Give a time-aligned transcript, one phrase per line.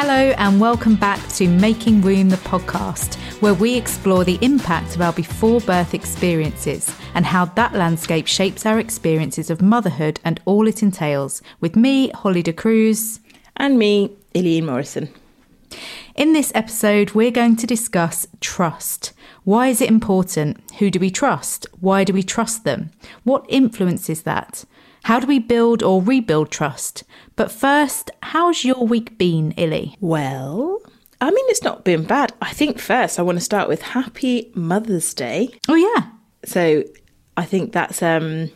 [0.00, 5.02] Hello, and welcome back to Making Room, the podcast, where we explore the impact of
[5.02, 10.68] our before birth experiences and how that landscape shapes our experiences of motherhood and all
[10.68, 11.42] it entails.
[11.58, 13.18] With me, Holly de Cruz.
[13.56, 15.08] And me, Eileen Morrison.
[16.14, 19.12] In this episode, we're going to discuss trust.
[19.42, 20.58] Why is it important?
[20.78, 21.66] Who do we trust?
[21.80, 22.92] Why do we trust them?
[23.24, 24.64] What influences that?
[25.04, 27.04] How do we build or rebuild trust?
[27.36, 29.96] But first, how's your week been, Illy?
[30.00, 30.80] Well,
[31.20, 32.32] I mean, it's not been bad.
[32.40, 35.50] I think first I want to start with Happy Mother's Day.
[35.68, 36.10] Oh, yeah.
[36.44, 36.84] So
[37.36, 38.50] I think that's, um,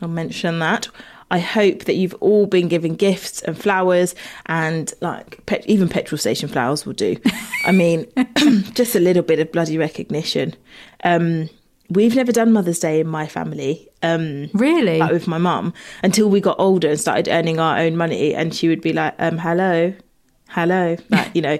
[0.00, 0.88] I'll mention that.
[1.30, 4.14] I hope that you've all been given gifts and flowers
[4.46, 7.16] and like pet, even petrol station flowers will do.
[7.64, 8.06] I mean,
[8.74, 10.54] just a little bit of bloody recognition.
[11.02, 11.48] Um,
[11.90, 13.88] we've never done Mother's Day in my family.
[14.14, 14.98] Um, Really?
[14.98, 18.54] like with my mum until we got older and started earning our own money and
[18.54, 19.92] she would be like um hello
[20.48, 21.58] hello like you know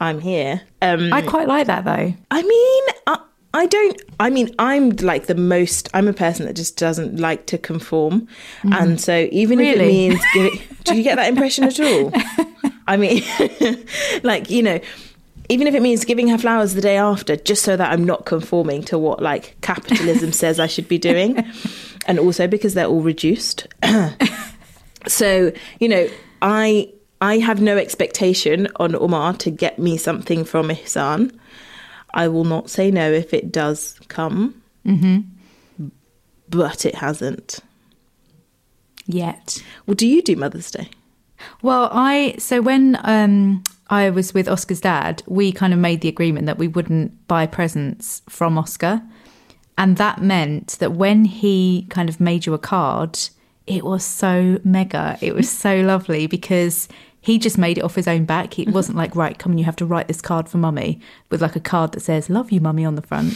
[0.00, 2.14] i'm here um I quite like that though.
[2.30, 3.18] i mean I,
[3.52, 7.46] I don't i mean i'm like the most i'm a person that just doesn't like
[7.46, 8.26] to conform
[8.64, 9.86] and so even if it Really?
[9.92, 12.12] means giving do you get that impression at all
[12.86, 13.22] i mean
[14.22, 14.80] like you know
[15.50, 18.24] even if it means giving her flowers the day after just so that i'm not
[18.24, 21.44] conforming to what like capitalism says i should be doing.
[22.06, 23.68] And also because they're all reduced.
[25.06, 26.08] So you know
[26.42, 26.90] i
[27.20, 31.36] i have no expectation on Omar to get me something from ihsan.
[32.12, 34.60] I will not say no if it does come.
[36.48, 37.60] But it hasn't.
[39.06, 39.62] Yet.
[39.86, 40.88] well do you do mother's day?
[41.62, 46.08] Well, I so when um I was with Oscar's dad, we kind of made the
[46.08, 49.02] agreement that we wouldn't buy presents from Oscar.
[49.76, 53.18] And that meant that when he kind of made you a card,
[53.66, 55.18] it was so mega.
[55.20, 56.86] It was so lovely because
[57.20, 58.58] he just made it off his own back.
[58.58, 61.00] It wasn't like, right, come on, you have to write this card for mummy
[61.30, 63.34] with like a card that says, love you, mummy on the front.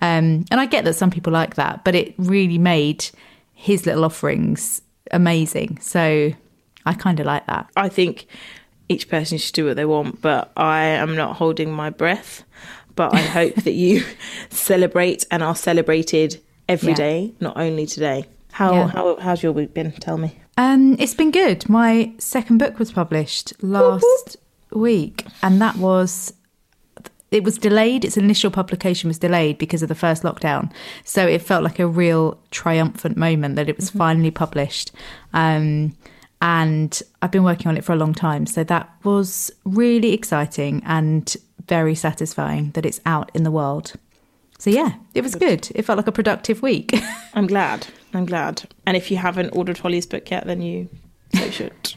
[0.00, 3.06] Um, and I get that some people like that, but it really made
[3.54, 5.78] his little offerings amazing.
[5.80, 6.32] So
[6.84, 7.68] I kind of like that.
[7.76, 8.26] i think
[8.88, 12.44] each person should do what they want but i am not holding my breath
[12.94, 14.04] but i hope that you
[14.50, 16.94] celebrate and are celebrated every Yeah.
[16.96, 18.88] day, not only today how, Yeah.
[18.88, 21.68] how how's your week been tell me Um, it's been good.
[21.68, 24.36] My second book was published last
[24.72, 26.32] week, and that was
[27.30, 28.04] it was delayed.
[28.04, 30.70] Its initial publication was delayed because of the first lockdown,
[31.04, 34.92] so it felt like a real triumphant moment that it was finally published.
[35.34, 35.94] Um,
[36.40, 40.82] and I've been working on it for a long time, so that was really exciting
[40.84, 41.34] and
[41.66, 43.94] very satisfying that it's out in the world.
[44.58, 45.70] So yeah, it was good.
[45.74, 46.94] It felt like a productive week.
[47.34, 47.86] I'm glad.
[48.14, 48.62] I'm glad.
[48.86, 50.88] And if you haven't ordered Holly's book yet, then you
[51.34, 51.94] so should.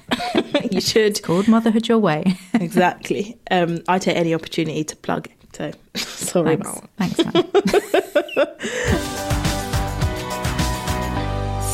[0.71, 1.21] you should.
[1.23, 2.37] Called Motherhood Your Way.
[2.53, 3.37] Exactly.
[3.51, 5.33] Um, I take any opportunity to plug it.
[5.53, 6.69] So sorry Thanks.
[6.69, 7.45] about Thanks, man.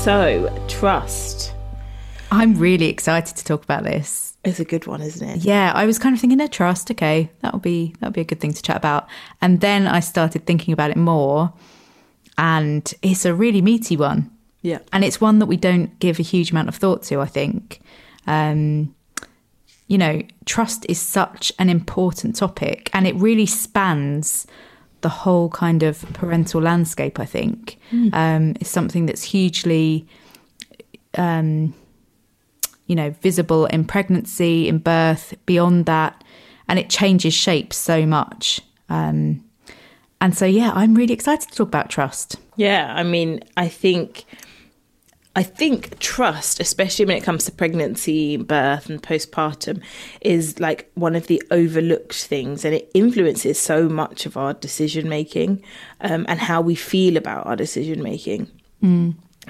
[0.03, 1.54] So trust
[2.35, 4.37] I'm really excited to talk about this.
[4.43, 5.37] It's a good one, isn't it?
[5.45, 6.91] Yeah, I was kind of thinking, no trust.
[6.91, 9.07] Okay, that'll be that'll be a good thing to chat about.
[9.41, 11.53] And then I started thinking about it more,
[12.37, 14.29] and it's a really meaty one,
[14.61, 14.79] Yeah.
[14.93, 17.21] and it's one that we don't give a huge amount of thought to.
[17.21, 17.79] I think,
[18.27, 18.93] um,
[19.87, 24.45] you know, trust is such an important topic, and it really spans
[25.01, 27.19] the whole kind of parental landscape.
[27.19, 27.77] I think
[28.13, 30.07] um, it's something that's hugely
[32.87, 36.23] you know, visible in pregnancy, in birth, beyond that,
[36.67, 38.61] and it changes shape so much.
[38.89, 39.43] Um,
[40.21, 42.37] and so, yeah, I'm really excited to talk about trust.
[42.55, 44.25] Yeah, I mean, I think
[45.37, 49.81] I think trust, especially when it comes to pregnancy, birth, and postpartum,
[50.21, 55.09] is like one of the overlooked things, and it influences so much of our decision
[55.09, 55.61] making
[55.99, 58.49] um, and how we feel about our decision making.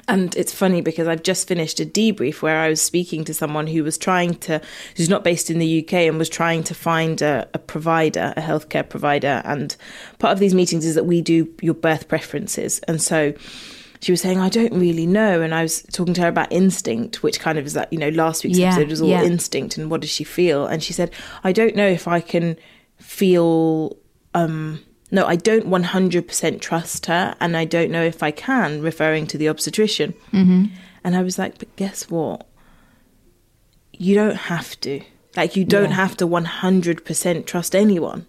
[0.08, 3.68] And it's funny because I've just finished a debrief where I was speaking to someone
[3.68, 4.62] who was trying to,
[4.96, 8.42] who's not based in the UK and was trying to find a, a provider, a
[8.42, 9.42] healthcare provider.
[9.46, 9.76] And
[10.20, 12.80] part of these meetings is that we do your birth preferences.
[12.88, 13.34] And so
[14.02, 15.42] she was saying, I don't really know.
[15.42, 18.10] And I was talking to her about instinct, which kind of is that, you know,
[18.10, 19.24] last week's Yeah, episode was all yeah.
[19.24, 20.68] instinct and what does she feel?
[20.68, 21.12] And she said,
[21.44, 22.58] I don't know if I can
[22.98, 23.98] feel
[24.34, 24.80] um
[25.16, 29.38] no, I don't 100% trust her, and I don't know if I can, referring to
[29.38, 30.14] the obstetrician.
[30.32, 30.66] Mm-hmm.
[31.04, 32.46] And I was like, but guess what?
[33.94, 35.02] You don't have to.
[35.38, 35.96] Like, you don't Yeah.
[36.04, 38.26] have to 100% trust anyone.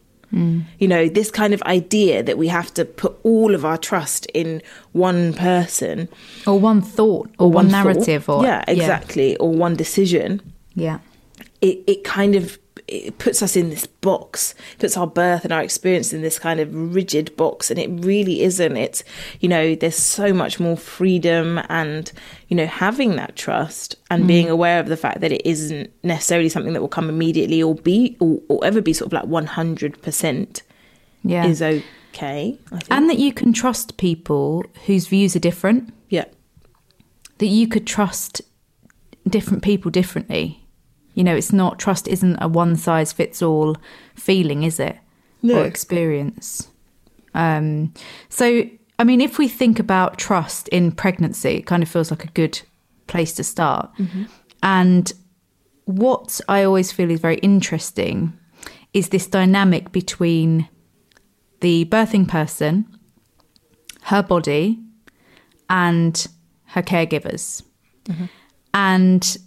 [0.79, 4.27] You know, this kind of idea that we have to put all of our trust
[4.35, 4.61] in
[4.93, 6.09] one person
[6.47, 7.85] Or one thought, or, one, thought.
[7.85, 10.43] narrative, or yeah, exactly, or one decision
[10.75, 10.99] yeah.
[11.63, 12.59] it, it kind of
[12.89, 16.61] it puts us in this box puts our birth and our experience in this kind
[16.61, 19.03] of rigid box and it really isn't it's
[19.41, 22.13] you know there's so much more freedom and
[22.49, 24.27] you know having that trust and Mm.
[24.29, 27.75] being aware of the fact that it isn't necessarily something that will come immediately or
[27.75, 30.63] be or, or ever be sort of like 100%
[31.25, 31.47] Yeah.
[31.47, 32.87] is okay I think.
[32.91, 35.93] and that you can trust people whose views are different.
[36.09, 36.25] yeah
[37.39, 38.41] that you could trust
[39.29, 40.66] different people differently.
[41.17, 43.77] You know, it's not trust isn't a one size fits all
[44.15, 44.97] feeling, is it?
[45.43, 45.63] No.
[45.63, 46.69] Or experience.
[47.35, 47.93] Um,
[48.29, 48.63] so,
[48.99, 52.29] I mean, if we think about trust in pregnancy, it kind of feels like a
[52.29, 52.61] good
[53.07, 53.91] place to start.
[54.63, 55.13] And
[55.85, 58.33] what I always feel is very interesting
[58.93, 60.69] is this dynamic between
[61.61, 62.87] the birthing person,
[64.03, 64.79] her body,
[65.69, 66.27] and
[66.67, 67.63] her caregivers.
[68.75, 69.39] And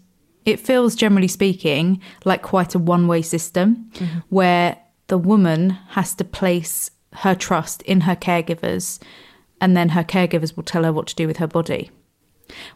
[0.46, 4.20] it feels, generally speaking, like quite a one way system mm-hmm.
[4.30, 4.78] where
[5.08, 9.00] the woman has to place her trust in her caregivers
[9.62, 11.92] and then her caregivers will tell her what to do with her body.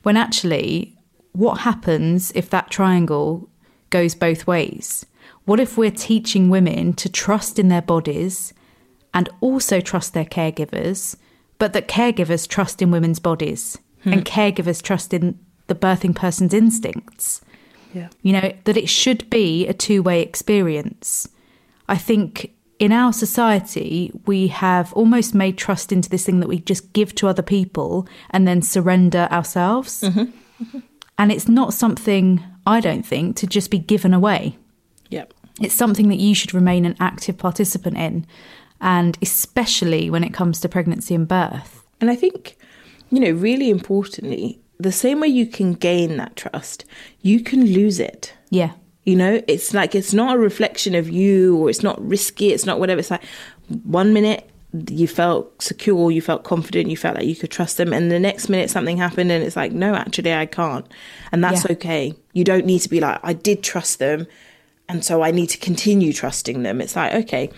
[0.04, 0.98] When actually,
[1.32, 3.50] what happens if that triangle
[3.90, 5.06] goes both ways?
[5.46, 8.54] What if we're teaching women to trust in their bodies
[9.14, 11.16] and also trust their caregivers,
[11.60, 14.14] but that caregivers trust in women's bodies hmm.
[14.14, 17.42] and caregivers trust in the birthing person's instincts?
[17.94, 21.28] Yeah You know, that it should be a two way experience.
[21.88, 26.60] I think in our society, we have almost made trust into this thing that we
[26.60, 30.02] just give to other people and then surrender ourselves.
[30.02, 30.20] Mm-hmm.
[30.64, 30.80] Mm-hmm.
[31.18, 34.58] And it's not something, I don't think, to just be given away.
[35.10, 35.26] yeah
[35.62, 38.26] It's something that you should remain an active participant in.
[38.82, 41.86] And especially when it comes to pregnancy and birth.
[42.02, 42.58] And I think,
[43.12, 46.86] you know, really importantly, the same way you can gain that trust,
[47.22, 48.34] you can lose it.
[48.50, 48.72] Yeah.
[49.04, 52.66] You know, it's like it's not a reflection of you or it's not risky, it's
[52.66, 53.00] not whatever.
[53.00, 53.24] It's like
[53.84, 54.50] one minute
[54.90, 58.20] you felt secure, you felt confident, you felt like you could trust them, and the
[58.20, 60.86] next minute something happened and it's like, no, actually, I can't.
[61.32, 61.74] And that's Yeah.
[61.74, 62.14] okay.
[62.34, 64.26] You don't need to be like, I did trust them,
[64.90, 66.82] and so I need to continue trusting them.
[66.82, 67.50] It's like, okay,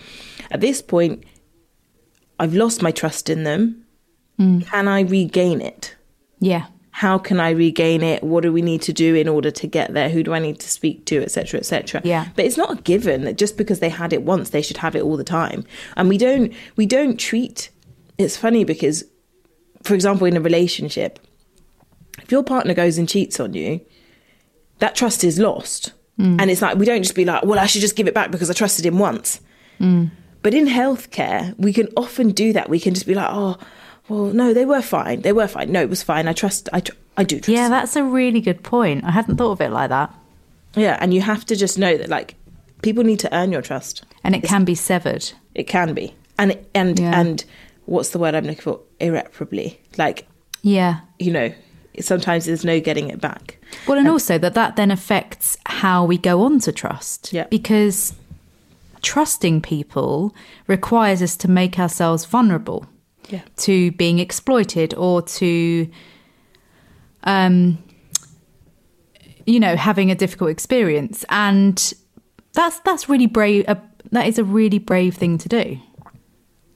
[0.50, 1.24] at this point,
[2.38, 3.84] I've lost my trust in them.
[4.38, 4.66] Mm.
[4.66, 5.96] Can I regain it?
[6.40, 6.66] Yeah.
[6.96, 8.22] How can I regain it?
[8.22, 10.08] What do we need to do in order to get there?
[10.08, 12.00] Who do I need to speak to, etc., etc.
[12.04, 12.28] Yeah.
[12.34, 14.96] But it's not a given that just because they had it once, they should have
[14.96, 15.66] it all the time.
[15.98, 17.68] And we don't we don't treat.
[18.16, 19.04] It's funny because,
[19.82, 21.18] for example, in a relationship,
[22.22, 23.82] if your partner goes and cheats on you,
[24.78, 25.92] that trust is lost.
[26.18, 26.40] Mm.
[26.40, 28.30] And it's like we don't just be like, well, I should just give it back
[28.30, 29.42] because I trusted him once.
[29.78, 30.12] Mm.
[30.40, 32.70] But in healthcare, we can often do that.
[32.70, 33.58] We can just be like, oh,
[34.08, 35.22] well, no, they were fine.
[35.22, 35.72] They were fine.
[35.72, 36.28] No, it was fine.
[36.28, 36.68] I trust.
[36.72, 37.48] I, tr- I do trust.
[37.48, 39.04] Yeah, that's a really good point.
[39.04, 40.14] I hadn't thought of it like that.
[40.74, 42.34] yeah, and you have to just know that like
[42.82, 44.04] people need to earn your trust.
[44.22, 45.30] And it can be severed.
[45.54, 47.18] It can be, and and Yeah.
[47.20, 47.44] and
[47.86, 48.80] what's the word I'm looking for?
[49.00, 49.80] Irreparably.
[49.96, 50.26] Like
[50.62, 51.00] Yeah.
[51.18, 51.52] you know,
[52.00, 53.56] sometimes there's no getting it back.
[53.86, 57.32] Well, and also that that then affects how we go on to trust.
[57.32, 57.46] Yeah.
[57.50, 58.14] Because
[59.02, 60.34] trusting people
[60.66, 62.86] requires us to make ourselves vulnerable
[63.28, 63.42] Yeah.
[63.58, 65.90] to being exploited or to,
[67.24, 67.78] um,
[69.46, 71.94] you know, having a difficult experience, and
[72.52, 73.64] that's that's really brave.
[73.68, 73.76] Uh,
[74.12, 75.78] that is a really brave thing to do.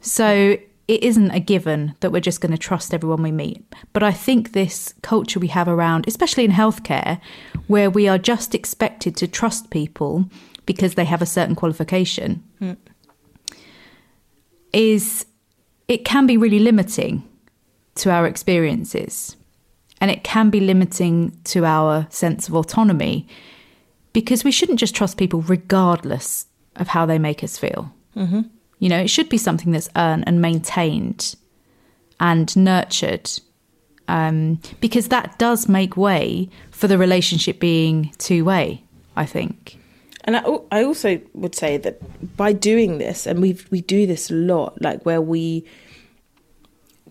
[0.01, 0.57] So
[0.89, 3.65] it isn't a given that we're just going to trust everyone we meet.
[3.93, 7.21] But I think this culture we have around, especially in healthcare,
[7.69, 10.29] where we are just expected to trust people
[10.67, 12.43] because they have a certain qualification,
[14.73, 15.27] is
[15.91, 17.23] it can be really limiting
[17.97, 19.37] to our experiences.
[20.01, 23.29] and it can be limiting to our sense of autonomy
[24.15, 27.93] because we shouldn't just trust people regardless of how they make us feel.
[28.17, 28.43] Mm-hmm.
[28.79, 31.37] You know, it should be something that's earned and maintained
[32.19, 33.31] and nurtured
[34.09, 38.83] um, because that does make way for the relationship being two way,
[39.17, 39.79] I think.
[40.33, 44.31] And I, I also would say that by doing this, and we we do this
[44.31, 45.65] a lot, like where we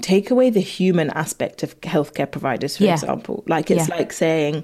[0.02, 2.94] take away the human aspect of healthcare providers, for Yeah.
[2.94, 3.44] example.
[3.46, 3.96] Like it's Yeah.
[3.96, 4.64] like saying,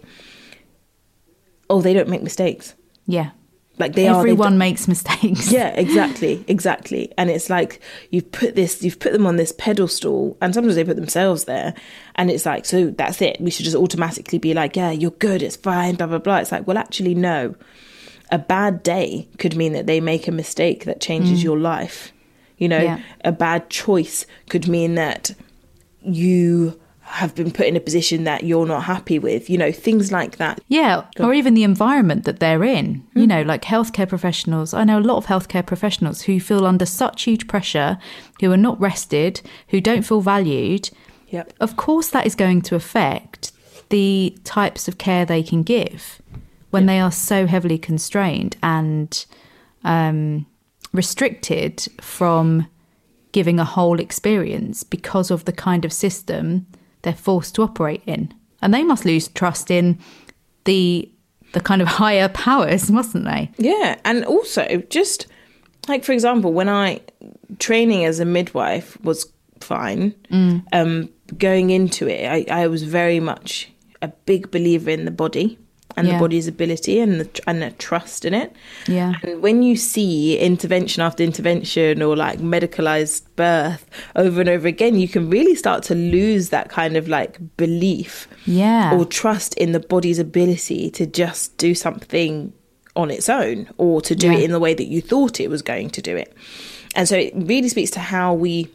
[1.69, 2.75] "Oh, they don't make mistakes."
[3.07, 3.31] Yeah.
[3.77, 4.19] Like they are.
[4.19, 5.51] Everyone done- makes mistakes.
[5.51, 7.11] yeah, exactly, exactly.
[7.17, 10.85] And it's like you've put this, you've put them on this pedestal, and sometimes they
[10.85, 11.73] put themselves there,
[12.15, 13.35] and it's like, so that's it.
[13.41, 16.37] We should just automatically be like, yeah, you're good, it's fine, blah blah blah.
[16.37, 17.55] It's like, well, actually, no.
[18.31, 21.43] A bad day could mean that they make a mistake that changes mm.
[21.43, 22.11] your life.
[22.57, 22.99] You know, Yeah.
[23.23, 25.35] a bad choice could mean that
[26.01, 29.49] you have been put in a position that you're not happy with.
[29.49, 30.59] You know, things like that.
[30.67, 33.03] Yeah, or even the environment that they're in.
[33.13, 33.27] You mm.
[33.27, 34.73] know, like healthcare professionals.
[34.73, 37.99] I know a lot of healthcare professionals who feel under such huge pressure,
[38.41, 40.89] who are not rested, who don't feel valued.
[41.29, 41.53] Yep.
[41.59, 43.51] Of course, that is going to affect
[43.89, 46.21] the types of care they can give
[46.75, 49.25] when they are so heavily constrained and
[49.85, 50.45] um,
[50.91, 52.67] restricted from
[53.31, 56.67] giving a whole experience because of the kind of system
[57.03, 58.33] they're forced to operate in.
[58.61, 59.97] And they must lose trust in
[60.65, 61.09] the
[61.53, 63.49] the kind of higher powers, mustn't they?
[63.57, 65.27] Yeah, and also just
[65.87, 66.99] like for example, when I
[67.57, 70.13] training as a midwife was fine.
[70.73, 75.57] Um, going into it, I, I was very much a big believer in the body
[75.97, 76.13] and Yeah.
[76.13, 78.51] the body's ability and the and the trust in it.
[78.87, 79.13] Yeah.
[79.23, 83.85] And when you see intervention after intervention or like medicalized birth
[84.15, 88.27] over and over again, you can really start to lose that kind of like belief
[88.45, 88.93] Yeah.
[88.93, 92.53] or trust in the body's ability to just do something
[92.95, 94.37] on its own or to do Yeah.
[94.37, 96.33] it in the way that you thought it was going to do it.
[96.95, 98.69] And so it really speaks to how we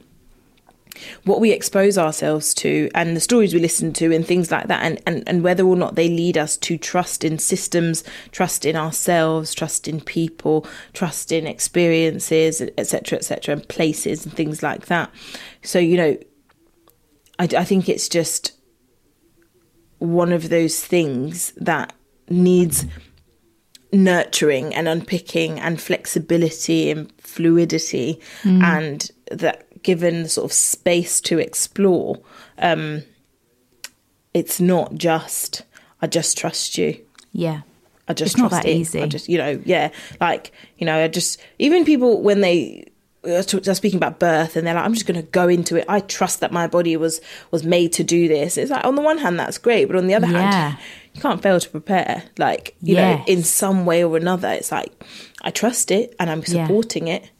[1.24, 4.82] what we expose ourselves to and the stories we listen to and things like that
[4.82, 8.76] and, and, and whether or not they lead us to trust in systems, trust in
[8.76, 15.10] ourselves, trust in people, trust in experiences, etc., etc., and places and things like that.
[15.62, 16.18] So, you know,
[17.38, 18.52] I, I think it's just
[19.98, 21.92] one of those things that
[22.28, 22.86] needs
[23.92, 28.62] nurturing and unpicking and flexibility and fluidity mm.
[28.62, 32.20] and that given the sort of space to explore
[32.58, 33.02] um
[34.34, 35.62] it's not just
[36.02, 36.98] i just trust you
[37.32, 37.60] yeah.
[38.08, 38.74] I just It's not trust that it.
[38.76, 39.00] easy.
[39.00, 42.90] I just, you know, yeah, like you know, I just even people when they
[43.24, 45.84] are speaking about birth and they're like, I'm just going to go into it.
[45.88, 47.20] I trust that my body was
[47.52, 48.56] was made to do this.
[48.58, 50.70] It's like on the one hand that's great, but on the other Yeah.
[50.70, 50.78] hand,
[51.14, 52.24] you can't fail to prepare.
[52.36, 54.92] Like you know, in some way or another, it's like
[55.42, 56.66] I trust it and I'm Yeah.
[56.66, 57.30] supporting it.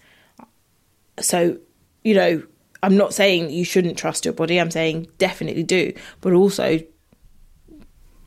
[1.18, 1.58] So
[2.04, 2.42] you know,
[2.82, 4.58] I'm not saying you shouldn't trust your body.
[4.58, 6.80] I'm saying definitely do, but also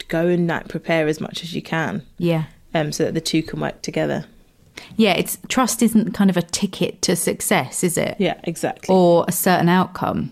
[0.08, 2.44] go and like prepare as much as you can Yeah.
[2.74, 4.26] um, so that the two can work together.
[4.96, 8.16] Yeah, it's trust isn't kind of a ticket to success, is it?
[8.20, 8.94] Yeah, exactly.
[8.94, 10.32] Or a certain outcome.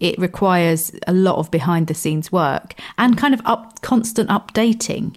[0.00, 5.16] It requires a lot of behind the scenes work and kind of up constant updating.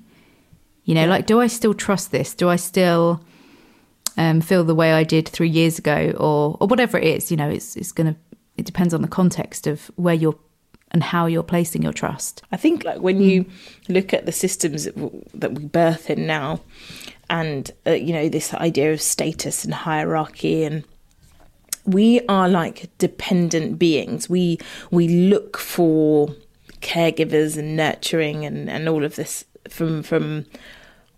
[0.83, 2.33] You know, like do I still trust this?
[2.33, 3.21] Do I still
[4.17, 7.31] um, feel the way I did three years ago, or or whatever it is?
[7.31, 8.15] You know, it's it's gonna
[8.57, 10.37] it depends on the context of where you're
[10.91, 12.41] and how you're placing your trust.
[12.51, 13.45] I think like when you
[13.89, 16.61] look at the systems that, w- that we birth in now,
[17.29, 20.83] and uh, you know this idea of status and hierarchy, and
[21.85, 24.29] we are like dependent beings.
[24.29, 24.59] We
[24.91, 26.35] we look for
[26.81, 30.45] caregivers and nurturing and, and all of this from from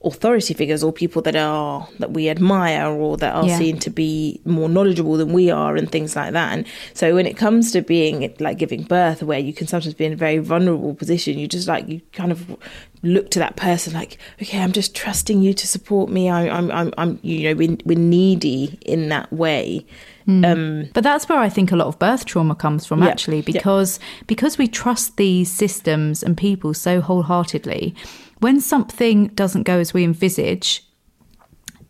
[0.01, 3.57] authority figures or people that are that we admire or that are Yeah.
[3.57, 7.25] seen to be more knowledgeable than we are and things like that and so when
[7.25, 10.37] it comes to being like giving birth where you can sometimes be in a very
[10.37, 12.55] vulnerable position you just like you kind of
[13.03, 16.71] look to that person like okay i'm just trusting you to support me I, i'm
[16.71, 19.85] i'm i'm you know we're, we're needy in that way
[20.27, 23.37] um But that's where I think a lot of birth trauma comes from, Yeah, actually,
[23.37, 23.51] yeah.
[23.51, 27.95] because because we trust these systems and people so wholeheartedly.
[28.39, 30.85] When something doesn't go as we envisage,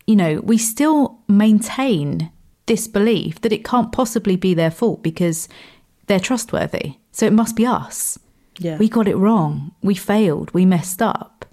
[0.08, 2.32] you know, we still maintain
[2.66, 5.48] this belief that it can't possibly be their fault because
[6.08, 6.96] they're trustworthy.
[7.12, 8.18] So it must be us.
[8.58, 8.78] Yeah.
[8.78, 9.72] We got it wrong.
[9.82, 10.52] We failed.
[10.54, 11.46] We messed up.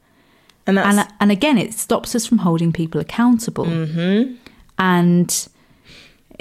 [0.66, 3.66] and that's And and again, it stops us from holding people accountable.
[3.66, 4.34] Mm-hmm.
[4.78, 5.48] And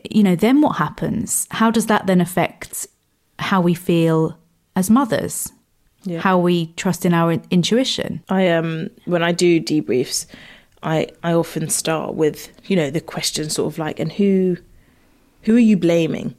[0.10, 1.48] you know, then what happens?
[1.52, 2.88] How does that then affect
[3.40, 4.38] how we feel
[4.76, 5.52] as mothers?
[6.08, 6.20] Yeah.
[6.20, 8.24] how we trust in our intuition.
[8.30, 10.28] I um when I do debriefs,
[10.84, 14.58] I I often start with you know the question sort of like and who
[15.44, 16.36] who are you blaming?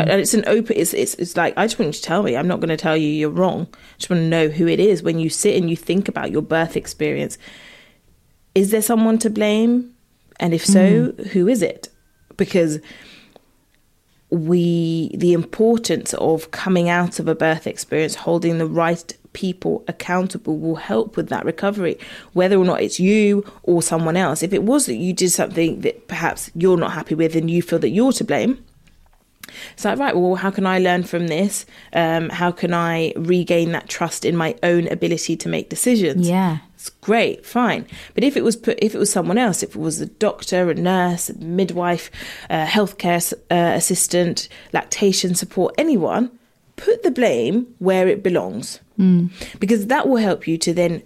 [0.00, 0.76] And it's an open.
[0.76, 2.36] It's, it's it's like I just want you to tell me.
[2.36, 3.68] I'm not going to tell you you're wrong.
[3.72, 5.02] I just want to know who it is.
[5.02, 7.38] When you sit and you think about your birth experience,
[8.54, 9.94] is there someone to blame?
[10.40, 11.26] And if so, mm.
[11.28, 11.88] who is it?
[12.36, 12.80] Because
[14.30, 20.58] we the importance of coming out of a birth experience holding the right people accountable
[20.58, 21.96] will help with that recovery
[22.32, 24.42] whether or not it's you or someone else.
[24.42, 27.62] If it was that you did something that perhaps you're not happy with and you
[27.62, 28.64] feel that you're to blame
[29.72, 31.66] it's like, right, well, how can I learn from this?
[31.92, 36.28] Um, how can I regain that trust in my own ability to make decisions?
[36.28, 36.58] Yeah.
[36.74, 37.86] It's great, fine.
[38.14, 40.70] But if it was put, if it was someone else, if it was a doctor,
[40.70, 42.10] a nurse, a midwife,
[42.48, 46.30] a healthcare uh, assistant, lactation support, anyone,
[46.76, 48.80] put the blame where it belongs,
[49.58, 51.02] because that will help you to then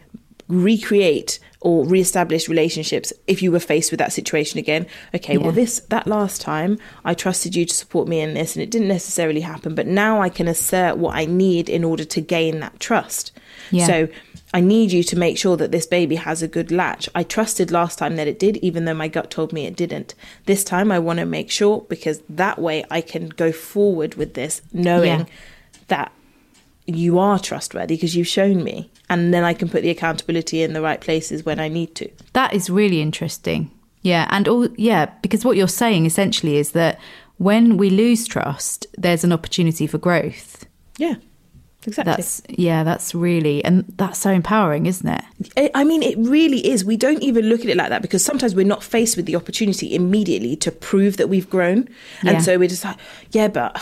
[0.46, 4.86] recreate or reestablish relationships if you were faced with that situation again.
[5.14, 8.62] Okay well this that last time i trusted you to support me in this and
[8.62, 12.20] it didn't necessarily happen but now i can assert what i need in order to
[12.20, 13.32] gain that trust.
[13.70, 13.86] Yeah.
[13.86, 14.08] so
[14.52, 17.08] i need you to make sure that this baby has a good latch.
[17.14, 20.14] I trusted last time that it did even though my gut told me it didn't.
[20.44, 24.34] This time i want to make sure because that way i can go forward with
[24.34, 25.24] this knowing Yeah.
[25.88, 26.12] that
[26.86, 30.72] you are trustworthy because you've shown me and then i can put the accountability in
[30.74, 33.70] the right places when i need to That is really interesting.
[34.02, 37.00] Yeah, and all yeah, because what you're saying essentially is that
[37.38, 40.66] when we lose trust, there's an opportunity for growth.
[40.98, 41.14] yeah
[41.86, 45.70] exactly That's yeah, that's really and that's so empowering, isn't it?
[45.74, 46.84] I- mean, it really is.
[46.84, 49.36] We don't even look at it like that because sometimes we're not faced with the
[49.36, 51.88] opportunity immediately to prove that we've grown.
[52.22, 52.32] Yeah.
[52.32, 52.96] And so we're just like,
[53.32, 53.72] yeah, but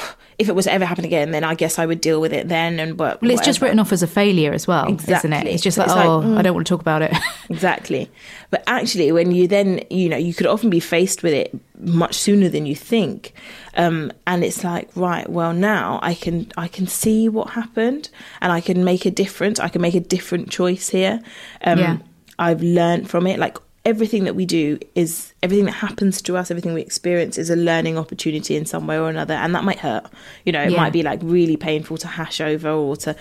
[0.43, 2.79] if it was ever happen again, then I guess I would deal with it then.
[2.81, 5.47] And but Well, it's just written off as a failure as well, isn't it?
[5.47, 6.37] It's just like, it's like, oh, mm.
[6.37, 7.13] I don't want to talk about it.
[7.51, 8.11] Exactly.
[8.51, 12.15] But actually, when you then, you know, you could often be faced with it much
[12.15, 13.35] sooner than you think.
[13.77, 18.09] Um, and it's like, right, well, now I can, I can see what happened
[18.41, 19.61] and I can make a difference.
[19.61, 21.21] I can make a different choice here.
[21.63, 21.97] Um, Yeah.
[22.39, 23.39] I've learned from it.
[23.39, 27.51] Like everything that we do is everything that happens to us, everything we experience is
[27.51, 29.35] a learning opportunity in some way or another.
[29.35, 30.07] And that might hurt.
[30.45, 30.77] You know, it Yeah.
[30.81, 33.17] might be like really painful to hash over or to,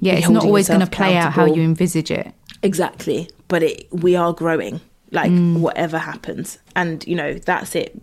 [0.00, 2.32] yeah, it's not always going to play out how you envisage it.
[2.62, 3.30] Exactly.
[3.46, 4.80] But it we are growing,
[5.12, 5.60] like Mm.
[5.60, 6.58] whatever happens.
[6.74, 8.00] And, you know, that's it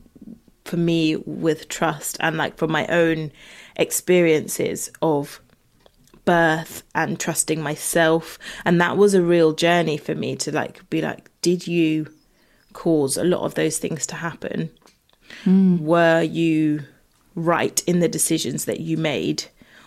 [0.64, 3.32] for me with trust and like from my own
[3.76, 5.40] experiences of
[6.24, 8.40] birth and trusting myself.
[8.66, 12.12] And that was a real journey for me to like be like, did you
[12.74, 14.72] cause a lot of those things to happen?
[15.44, 15.78] Hmm.
[15.78, 16.86] Were you
[17.36, 19.44] right in the decisions that you made?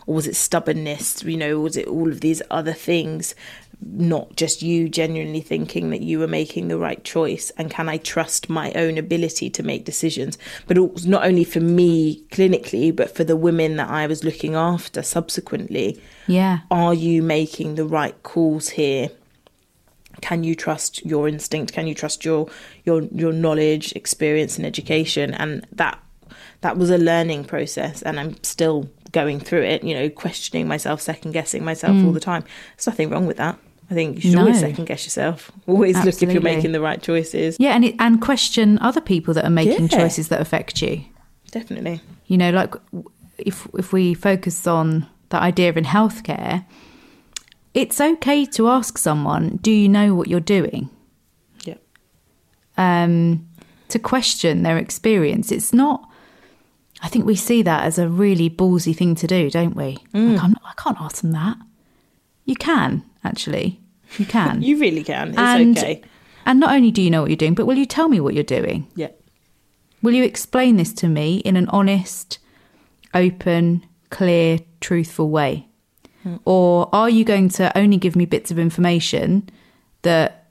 [0.06, 1.24] Or was it stubbornness?
[1.24, 3.34] You know, was it all of these other things?
[3.80, 7.50] Not just you genuinely thinking that you were making the right choice.
[7.58, 10.38] And can I trust my own ability to make decisions?
[10.68, 14.22] But it was not only for me clinically, but for the women that I was
[14.22, 16.00] looking after subsequently.
[16.28, 16.60] Yeah.
[16.70, 19.10] Are you making the right calls here?
[20.20, 21.72] Can you trust your instinct?
[21.72, 22.48] Can you trust your
[22.85, 25.35] your your knowledge, experience, and education?
[25.35, 25.98] And that
[26.61, 29.85] that was a learning process, and I'm still going through it.
[29.85, 32.14] You know, questioning myself, second guessing myself all mm.
[32.14, 32.44] the time.
[32.76, 33.59] There's nothing wrong with that.
[33.90, 35.50] I think you should always second guess yourself.
[35.66, 37.57] Always look if you're making the right choices.
[37.59, 39.98] Yeah, and it, and question other people that are making Yeah.
[39.98, 41.04] choices that affect you.
[41.50, 42.02] Definitely.
[42.26, 42.74] You know, like
[43.38, 46.64] if if we focus on the idea of in healthcare,
[47.74, 50.90] it's okay to ask someone, "Do you know what you're doing?"
[51.64, 51.74] Yeah.
[52.76, 53.46] um,
[53.88, 55.50] to question their experience.
[55.50, 56.09] It's not.
[57.00, 59.98] I think we see that as a really ballsy thing to do, don't we?
[60.12, 60.35] Mm.
[60.35, 61.57] Like, I'm not, I can't ask them that.
[62.44, 63.81] You can actually.
[64.18, 64.62] You can.
[64.68, 65.31] You really can.
[65.31, 66.02] It's and okay.
[66.46, 68.35] and not only do you know what you're doing, but will you tell me what
[68.35, 68.88] you're doing?
[68.96, 69.11] Yeah.
[70.02, 72.38] Will you explain this to me in an honest,
[73.14, 75.67] open, clear, truthful way?
[76.44, 79.48] Or are you going to only give me bits of information
[80.02, 80.46] that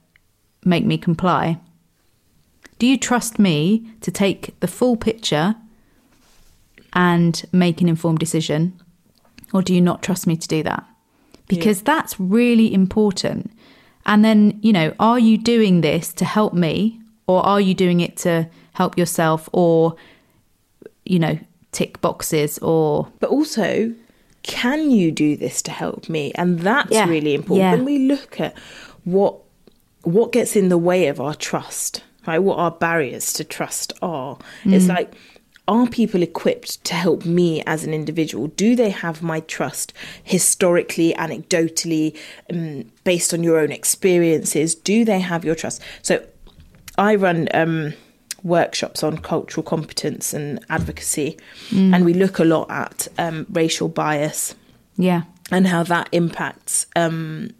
[0.64, 1.60] make me comply?
[2.78, 5.56] Do you trust me to take the full picture
[6.92, 8.78] and make an informed decision?
[9.52, 10.84] Or do you not trust me to do that?
[11.48, 13.50] Because that's really important.
[14.04, 18.00] And then, you know, are you doing this to help me or are you doing
[18.00, 19.96] it to help yourself or,
[21.04, 21.38] you know,
[21.72, 23.08] tick boxes or.
[23.20, 23.94] but also
[24.48, 27.72] can you do this to help me and that's Yeah, really important yeah.
[27.72, 28.58] when we look at
[29.04, 29.36] what
[30.02, 34.38] what gets in the way of our trust right what our barriers to trust are
[34.64, 34.96] it's Mm.
[34.96, 35.12] like
[35.68, 38.46] are people equipped to help me as an individual?
[38.46, 39.92] Do they have my trust
[40.24, 42.16] historically, anecdotally,
[42.50, 44.74] um, based on your own experiences?
[44.74, 45.82] Do they have your trust?
[46.00, 46.24] So
[46.96, 47.92] I run um,
[48.48, 51.36] workshops on cultural competence and advocacy,
[51.70, 54.54] and we look a lot at um, racial bias
[54.96, 55.22] Yeah.
[55.52, 57.50] and how that impacts um,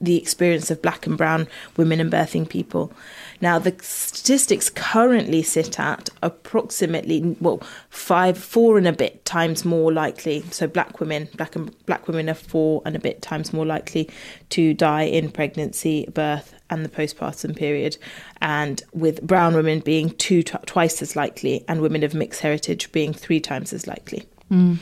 [0.00, 1.46] the experience of black and brown
[1.78, 2.92] women and birthing people.
[3.40, 9.92] Now, the statistics currently sit at approximately well five, four and a bit times more
[9.92, 10.42] likely.
[10.50, 14.08] So, black women, black and black women are four and a bit times more likely
[14.50, 17.96] to die in pregnancy, birth, and the postpartum period,
[18.42, 23.12] and with brown women being two twice as likely, and women of mixed heritage being
[23.14, 24.26] three times as likely.
[24.50, 24.78] Mm.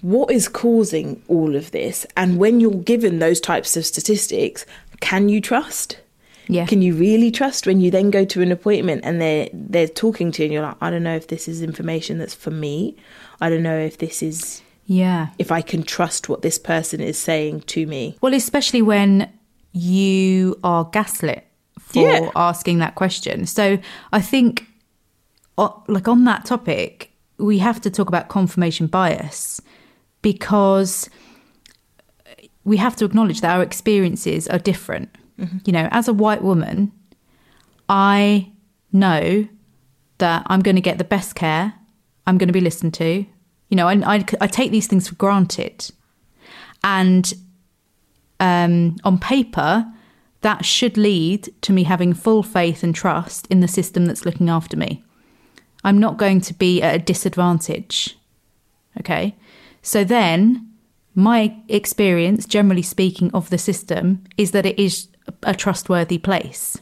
[0.00, 2.04] What is causing all of this?
[2.16, 4.66] And when you're given those types of statistics
[5.00, 5.98] can you trust?
[6.48, 6.66] Yeah.
[6.66, 10.32] can you really trust when you then go to an appointment and they're they're talking
[10.32, 12.96] to you and you're like i don't know if this is information that's for me.
[13.40, 15.28] I don't know if this is Yeah.
[15.38, 18.16] if i can trust what this person is saying to me.
[18.20, 19.32] Well, especially when
[19.72, 21.46] you are gaslit
[21.78, 22.30] for Yeah.
[22.36, 23.46] asking that question.
[23.46, 23.78] So
[24.12, 24.66] I think,
[25.88, 29.60] like on that topic, we have to talk about confirmation bias
[30.22, 31.08] because
[32.64, 35.10] we have to acknowledge that our experiences are different.
[35.40, 35.58] Mm-hmm.
[35.64, 36.92] You know, as a white woman,
[37.88, 38.52] I
[38.92, 39.48] know
[40.18, 41.74] that I'm going to get the best care,
[42.26, 43.26] I'm going to be listened to.
[43.68, 45.90] You know, I, I, I take these things for granted.
[46.84, 47.32] And
[48.42, 49.86] um, on paper,
[50.40, 54.50] that should lead to me having full faith and trust in the system that's looking
[54.50, 55.04] after me.
[55.84, 58.18] I'm not going to be at a disadvantage.
[58.98, 59.36] Okay.
[59.80, 60.68] So then,
[61.14, 65.06] my experience, generally speaking, of the system is that it is
[65.44, 66.80] a trustworthy place.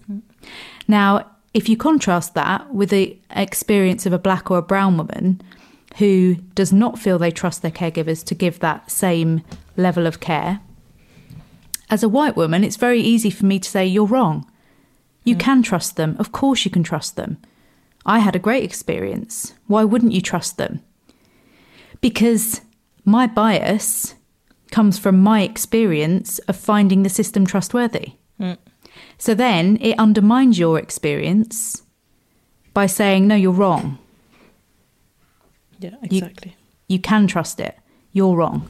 [0.89, 5.43] Now, if you contrast that with the experience of a black or a brown woman
[5.99, 9.43] who does not feel they trust their caregivers to give that same
[9.77, 10.61] level of care,
[11.91, 14.51] as a white woman, it's very easy for me to say, You're wrong.
[15.25, 15.41] You mm.
[15.41, 16.17] can trust them.
[16.19, 17.39] Of course, you can trust them.
[18.07, 19.53] I had a great experience.
[19.67, 20.81] Why wouldn't you trust them?
[22.01, 22.63] Because
[23.05, 24.15] my bias
[24.71, 28.13] comes from my experience of finding the system trustworthy.
[28.41, 28.57] Mm.
[29.19, 31.83] So then it undermines your experience
[32.73, 33.99] by saying, No, you're wrong.
[35.79, 36.57] yeah You- exactly
[36.89, 37.77] You can trust it.
[38.13, 38.69] You're wrong.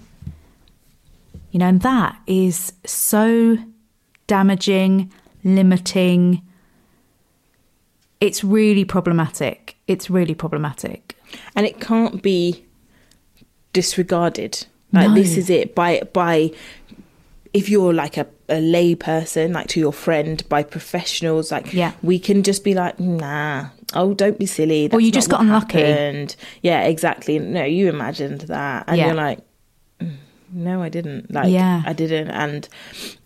[1.50, 3.58] You know, and that is so
[4.26, 5.12] damaging,
[5.44, 6.42] limiting.
[8.20, 9.76] It's really problematic.
[9.86, 11.16] It's really problematic.
[11.56, 12.64] and it can't be
[13.72, 15.14] disregarded like No.
[15.14, 16.50] this is it by by
[17.54, 21.92] if you're like a, a lay person like to your friend by professionals like Yeah.
[22.02, 25.78] we can just be like nah oh don't be silly that's you just got unlucky.
[25.80, 26.34] happened.
[26.62, 29.06] yeah exactly no you imagined that and Yeah.
[29.06, 29.44] you're like "Mm,
[30.52, 31.82] no i didn't like Yeah.
[31.86, 32.68] i didn't and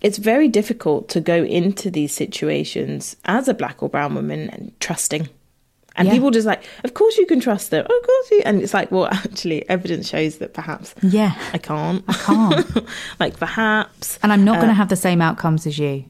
[0.01, 4.73] it's very difficult to go into these situations as a black or brown woman and
[4.81, 5.29] trusting
[5.97, 6.15] and Yeah.
[6.15, 7.85] people just like, of course you can trust them.
[7.85, 8.43] Of course you.
[8.45, 11.33] And it's like, well, actually, evidence shows that perhaps Yeah.
[11.53, 12.03] I can't.
[12.09, 12.87] I can't.
[13.21, 16.05] like perhaps And I'm not going to uh, have the same outcomes as you.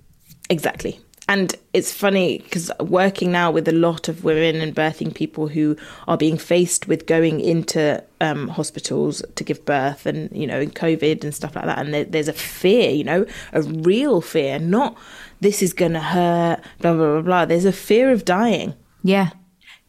[0.48, 1.00] exactly.
[1.26, 5.74] And it's funny because working now with a lot of women and birthing people who
[6.06, 10.70] are being faced with going into um, hospitals to give birth and, you know, in
[10.70, 11.78] COVID and stuff like that.
[11.78, 14.98] And there, there's a fear, you know, a real fear, not
[15.40, 17.44] this is going to hurt, blah, blah, blah, blah.
[17.46, 18.74] There's a fear of dying.
[19.02, 19.30] Yeah.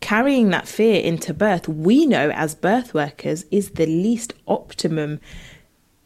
[0.02, 5.20] carrying that fear into birth, we know as birth workers is the least optimum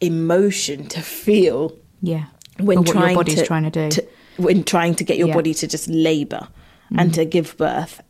[0.00, 2.26] emotion to feel Yeah.
[2.58, 4.06] when what trying your body's to, trying to do.
[4.40, 5.34] When trying to get your Yeah.
[5.34, 6.48] body to just labor
[6.96, 8.02] and to give birth.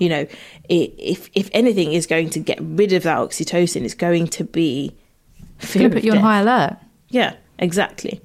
[0.00, 0.26] You know,
[0.68, 4.92] if if anything is going to get rid of that oxytocin, it's going to be
[5.58, 6.76] fear put you on high alert.
[7.10, 8.20] Yeah, exactly,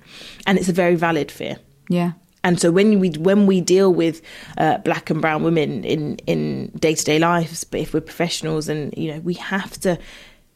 [0.47, 1.57] and it's a very valid fear.
[1.89, 2.13] Yeah.
[2.43, 4.21] And so when we when we deal with
[4.57, 8.67] uh, black and brown women in in day to day lives, but if we're professionals,
[8.69, 9.99] and you know, we have to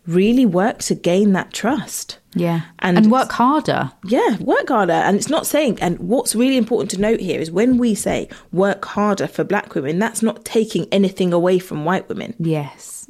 [0.08, 2.18] really work to gain that trust.
[2.36, 2.62] Yeah.
[2.80, 3.91] And- And, work harder.
[4.06, 4.93] Yeah, work harder.
[4.93, 5.78] And it's not saying.
[5.82, 9.76] And what's really important to note here is when we say work harder for black
[9.76, 12.34] women, that's not taking anything away from white women.
[12.39, 13.10] Yes.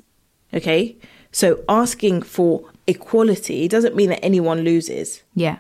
[0.54, 0.98] Okay,
[1.32, 5.24] so asking for equality doesn't mean that anyone loses.
[5.34, 5.58] Yeah.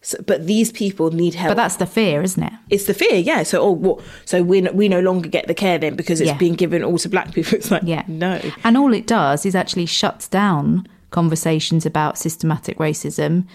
[0.00, 1.50] So, but these people need help.
[1.50, 2.52] But that's the fear, isn't it?
[2.70, 3.42] it's the fear, yeah.
[3.42, 4.00] So, oh, what?
[4.24, 6.36] So we no- we no longer get the care then because it's Yeah.
[6.38, 7.54] being given all to black people.
[7.58, 8.04] It's like, Yeah.
[8.08, 13.46] no, And all it does is actually shuts down conversations about systematic racism.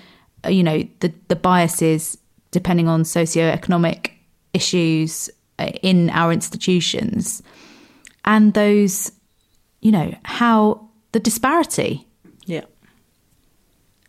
[0.45, 2.17] Uh, You know, the, the biases
[2.51, 4.11] depending on socioeconomic
[4.53, 7.41] issues uh, in our institutions
[8.23, 9.11] and those
[9.81, 12.07] you know, how the disparity.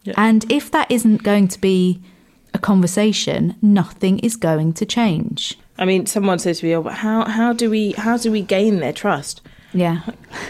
[0.04, 0.14] Yeah.
[0.16, 2.02] And if that isn't going to be
[2.52, 5.58] a conversation, nothing is going to change.
[5.78, 8.42] I mean, someone says to me, "Oh, but how how do we how do we
[8.42, 9.40] gain their trust?"
[9.72, 10.02] Yeah.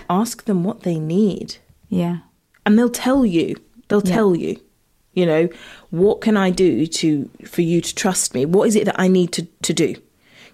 [0.09, 1.57] Ask them what they need,
[1.89, 2.17] Yeah.
[2.65, 3.57] And they'll tell you.
[3.89, 4.15] They'll Yeah.
[4.15, 4.57] tell you.
[5.15, 5.49] You know,
[5.91, 8.45] what can I do to for you to trust me?
[8.45, 9.95] What is it that I need to to do?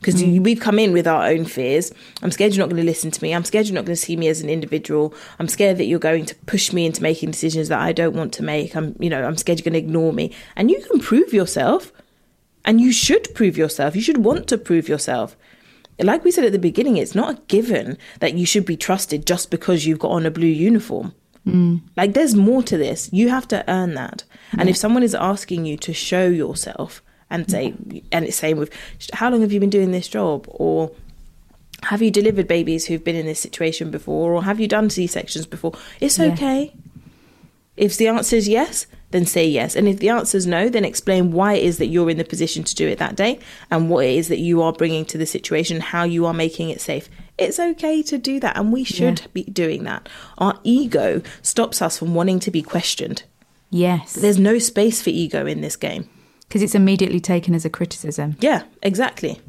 [0.00, 0.42] Because mm.
[0.42, 1.92] we've come in with our own fears.
[2.22, 3.34] I'm scared you're not going to listen to me.
[3.34, 5.14] I'm scared you're not going to see me as an individual.
[5.38, 8.32] I'm scared that you're going to push me into making decisions that I don't want
[8.34, 8.74] to make.
[8.74, 10.34] I'm, you know, I'm scared you're going to ignore me.
[10.56, 11.92] And you can prove yourself.
[12.64, 13.94] And you should prove yourself.
[13.94, 15.36] You should want to prove yourself.
[15.98, 19.26] Like we said at the beginning, it's not a given that you should be trusted
[19.26, 21.14] just because you've got on a blue uniform.
[21.46, 21.82] Mm.
[21.96, 23.08] Like there's more to this.
[23.12, 24.24] You have to earn that.
[24.58, 28.02] And if someone is asking you to show yourself and say, mm.
[28.12, 28.72] and it's saying with,
[29.12, 30.44] how long have you been doing this job?
[30.48, 30.90] Or
[31.84, 34.34] have you delivered babies who've been in this situation before?
[34.34, 35.72] Or have you done C sections before?
[36.00, 36.32] It's Yeah.
[36.32, 36.72] okay.
[37.76, 39.74] If the answer is yes, then say yes.
[39.74, 42.24] And if the answer is no, then explain why it is that you're in the
[42.24, 43.38] position to do it that day
[43.70, 46.68] and what it is that you are bringing to the situation, how you are making
[46.70, 47.08] it safe.
[47.40, 49.26] It's okay to do that, and we should Yeah.
[49.32, 50.08] be doing that.
[50.38, 53.22] Our ego stops us from wanting to be questioned.
[53.70, 54.12] Yes.
[54.14, 56.08] There's no space for ego in this game.
[56.48, 58.36] Because it's immediately taken as a criticism.
[58.40, 59.40] Yeah, exactly.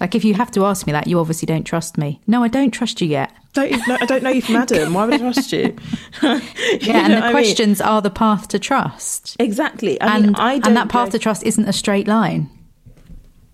[0.00, 2.20] Like if you have to ask me that, you obviously don't trust me.
[2.26, 3.32] No, I don't trust you yet.
[3.52, 4.94] Don't know, I don't know you from Adam.
[4.94, 5.76] Why would I trust you?
[6.22, 6.40] You
[6.80, 7.32] Yeah, and the what I mean?
[7.32, 9.36] questions are the path to trust.
[9.38, 10.00] Exactly.
[10.00, 12.48] I and, mean, I don't and that path go- to trust isn't a straight line.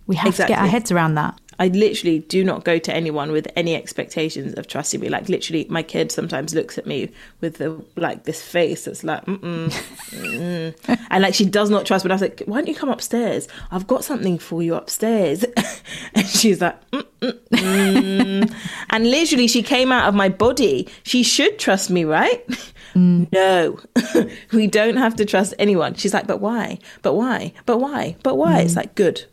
[0.06, 1.38] We have to get our heads around that.
[1.58, 5.08] I literally do not go to anyone with any expectations of trusting me.
[5.08, 9.24] Like literally, my kid sometimes looks at me with the like this face that's like,
[9.24, 12.04] mm mm, and like she does not trust.
[12.04, 13.48] But I was like, why don't you come upstairs?
[13.70, 15.44] I've got something for you upstairs.
[16.14, 18.54] and she's like, mm, mm, mm.
[18.90, 20.88] and literally, she came out of my body.
[21.04, 22.44] She should trust me, right?
[22.96, 23.78] No,
[24.52, 25.94] we don't have to trust anyone.
[25.94, 26.78] She's like, but why?
[27.02, 27.52] But why?
[27.66, 28.16] But why?
[28.22, 28.60] But why?
[28.60, 29.26] It's like good.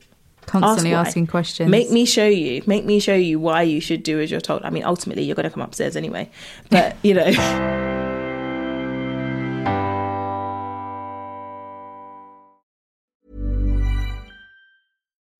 [0.46, 1.70] Constantly Ask asking questions.
[1.70, 2.64] Make me show you.
[2.66, 4.64] Make me show you why you should do as you're told.
[4.64, 6.30] I mean, ultimately, you're going to come upstairs anyway.
[6.70, 7.32] But you know,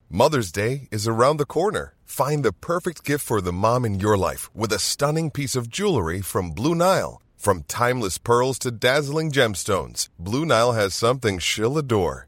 [0.10, 1.96] Mother's Day is around the corner.
[2.06, 5.70] Find the perfect gift for the mom in your life with a stunning piece of
[5.70, 7.20] jewelry from Blue Nile.
[7.36, 12.28] From timeless pearls to dazzling gemstones, Blue Nile has something she'll adore.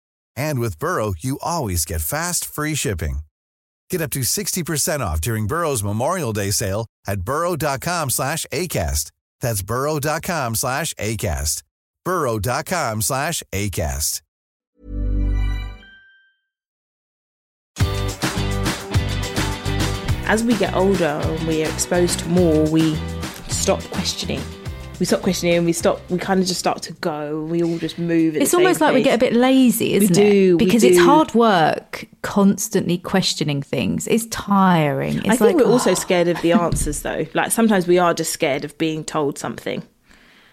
[0.35, 3.19] And with Burrow, you always get fast, free shipping.
[3.89, 9.11] Get up to 60% off during Burrow's Memorial Day sale at burrow.com slash ACAST.
[9.39, 11.63] That's burrow.com slash ACAST.
[12.03, 14.21] burrow.com slash ACAST.
[20.31, 22.95] as we get older and we are exposed to more, we
[23.49, 24.41] stop questioning.
[25.01, 25.55] We stop questioning.
[25.55, 25.99] and We stop.
[26.11, 27.41] We kind of just start to go.
[27.45, 28.35] We all just move.
[28.35, 30.61] It's almost like we get a bit lazy, isn't do, it?
[30.61, 34.05] we Because it's hard work constantly questioning things.
[34.05, 35.17] It's tiring.
[35.17, 37.25] It's I think like, we're also oh, scared of the answers, though.
[37.33, 39.81] Like sometimes we are just scared of being told something.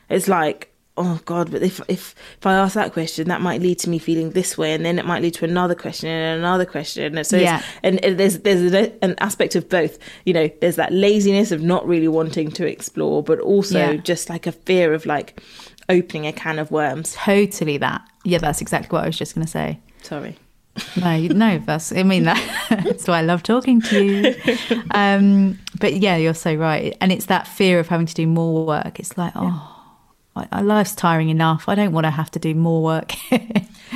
[0.09, 3.79] It's like, oh God, but if if if I ask that question, that might lead
[3.81, 6.65] to me feeling this way, and then it might lead to another question and another
[6.67, 7.17] question.
[7.17, 7.59] And so, Yeah.
[7.59, 9.99] it's, and, and there's there's an aspect of both.
[10.27, 13.97] You know, there's that laziness of not really wanting to explore, but also Yeah.
[13.97, 15.41] just like a fear of like
[15.89, 17.15] opening a can of worms.
[17.15, 18.03] totally that.
[18.25, 19.81] Yeah, that's exactly what I was just going to say.
[20.03, 20.37] Sorry.
[21.01, 21.91] No, no, that's.
[21.93, 24.35] I mean, that, that's why I love talking to you.
[24.93, 28.65] Um, but yeah, you're so right, and it's that fear of having to do more
[28.67, 29.01] work.
[29.01, 29.78] It's like, oh,
[30.63, 31.69] life's tiring enough.
[31.69, 33.13] I don't want to have to do more work.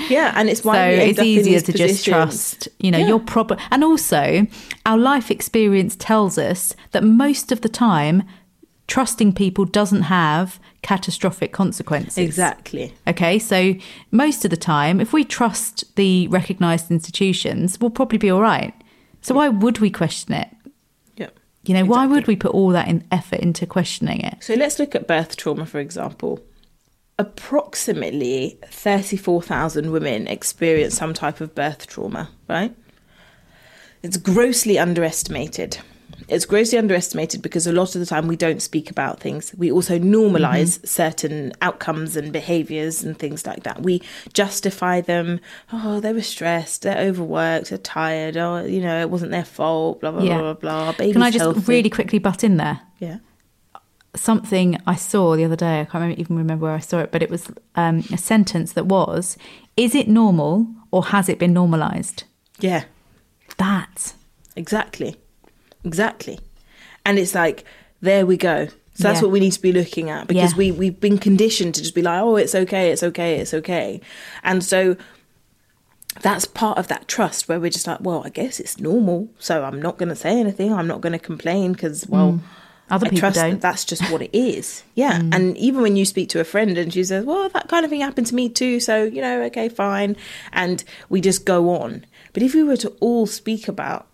[0.09, 3.09] Yeah, and it's why so it's easier to just trust, you know, Yeah.
[3.09, 3.61] your problem.
[3.71, 4.47] And also,
[4.87, 8.23] our life experience tells us that most of the time,
[8.89, 12.19] trusting people doesn't have catastrophic consequences.
[12.19, 12.93] Exactly.
[13.07, 13.75] Okay, so
[14.11, 18.75] most of the time, if we trust the recognised institutions, we'll probably be all right.
[19.21, 20.49] So why would we question it?
[21.65, 24.39] You know, why would we put all that in effort into questioning it?
[24.41, 26.41] So let's look at birth trauma, for example.
[27.19, 32.75] Approximately 34,000 women experience some type of birth trauma, right?
[34.03, 35.79] It's grossly underestimated.
[36.29, 39.53] It's grossly underestimated because a lot of the time we don't speak about things.
[39.57, 43.83] We also normalize certain outcomes and behaviors and things like that.
[43.83, 45.41] We justify them.
[45.73, 48.37] Oh, they were stressed, they're overworked, they're tired.
[48.37, 50.39] Oh, you know, it wasn't their fault, blah, blah, Yeah.
[50.39, 51.13] blah, blah, blah.
[51.13, 51.61] Can I just healthy.
[51.61, 52.81] really quickly butt in there?
[52.99, 53.19] Yeah.
[54.15, 55.81] something I saw the other day.
[55.81, 58.75] I can't remember, even remember where I saw it, but it was um, a sentence
[58.75, 59.39] that was,
[59.77, 62.25] "Is it normal or has it been normalized?"
[62.61, 62.85] Yeah.
[63.57, 64.13] That
[64.55, 65.17] Exactly.
[65.85, 66.39] Exactly.
[67.05, 67.65] And it's like,
[68.01, 68.67] there we go.
[68.95, 69.23] So that's Yeah.
[69.23, 70.59] what we need to be looking at because Yeah.
[70.59, 74.01] we, we've been conditioned to just be like, oh, it's okay, it's okay, it's okay.
[74.45, 74.97] And so
[76.21, 79.29] that's part of that trust where we're just like, well, I guess it's normal.
[79.39, 80.73] So I'm not going to say anything.
[80.73, 82.41] I'm not going to complain because, well, Mm.
[82.91, 83.47] Other I people trust don't.
[83.47, 83.51] Mm.
[83.53, 84.83] that that's just what it is.
[84.95, 85.17] Yeah.
[85.33, 87.91] And even when you speak to a friend and she says, well, that kind of
[87.91, 88.81] thing happened to me too.
[88.81, 90.15] So, you know, okay, fine.
[90.53, 92.05] And we just go on.
[92.35, 94.07] But if we were to all speak about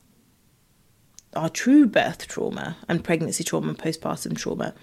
[1.35, 4.75] our true birth trauma and pregnancy trauma and postpartum trauma,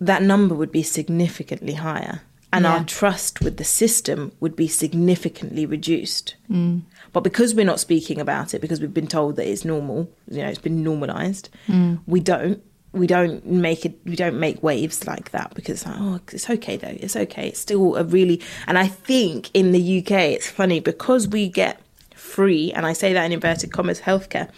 [0.00, 2.22] that number would be significantly higher.
[2.54, 2.72] And Yeah.
[2.74, 6.34] our trust with the system would be significantly reduced.
[6.50, 6.82] Mm.
[7.12, 10.42] But because we're not speaking about it, because we've been told that it's normal, you
[10.42, 12.00] know, it's been normalized, mm.
[12.06, 12.62] we don't.
[12.94, 13.98] We don't make it.
[14.04, 16.94] We don't make waves like that because oh, it's okay though.
[17.00, 17.48] It's okay.
[17.48, 18.38] It's still a really.
[18.66, 21.80] And I think in the UK, it's funny because we get
[22.14, 24.50] free, and I say that in inverted commas, healthcare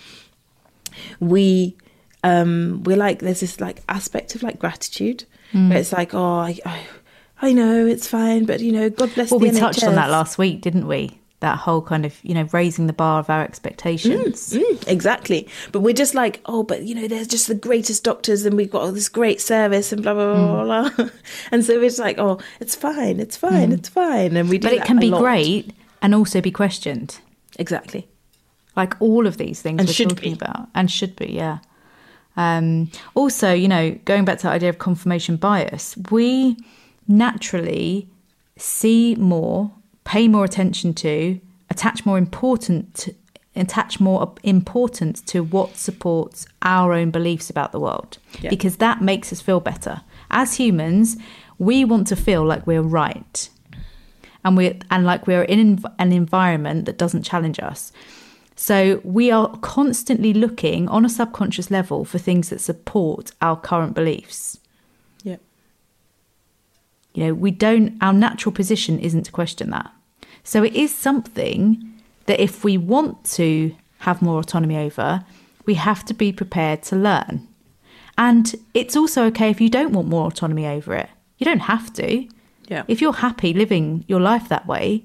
[1.20, 1.76] we
[2.22, 5.68] um we're like there's this like aspect of like gratitude Hmm.
[5.68, 6.80] where it's like oh I, I
[7.42, 10.38] I know it's fine but you know God bless well, we touched on that last
[10.38, 11.20] week, didn't we?
[11.40, 14.50] That whole kind of you know raising the bar of our expectations.
[14.54, 18.46] Mm, exactly but we're just like oh but you know there's just the greatest doctors
[18.46, 21.08] and we've got all this great service and blah blah blah blah, blah.
[21.52, 24.74] and so it's like oh it's fine it's fine it's fine and we do Hmm.
[24.76, 25.20] But it can be lot.
[25.20, 27.18] great and also be questioned.
[27.58, 28.08] exactly
[28.76, 30.38] like all of these things And we're should talking be.
[30.44, 31.58] about and should be yeah
[32.36, 36.56] um also you know going back to the idea of confirmation bias we
[37.06, 38.08] naturally
[38.56, 39.70] see more
[40.04, 43.08] pay more attention to attach more important
[43.56, 48.50] attach more importance to what supports our own beliefs about the world Yeah.
[48.50, 51.16] because that makes us feel better as humans
[51.58, 53.48] we want to feel like we're right
[54.44, 57.92] and we and like we're in an environment that doesn't challenge us.
[58.56, 63.94] So we are constantly looking on a subconscious level for things that support our current
[63.94, 64.58] beliefs.
[65.22, 65.38] yeah
[67.14, 69.90] You know, we don't our natural position isn't to question that.
[70.44, 71.82] So it is something
[72.26, 75.24] that if we want to have more autonomy over,
[75.66, 77.48] we have to be prepared to learn.
[78.16, 81.10] And it's also okay if you don't want more autonomy over it.
[81.38, 82.28] You don't have to.
[82.68, 85.02] yeah If you're happy living your life that way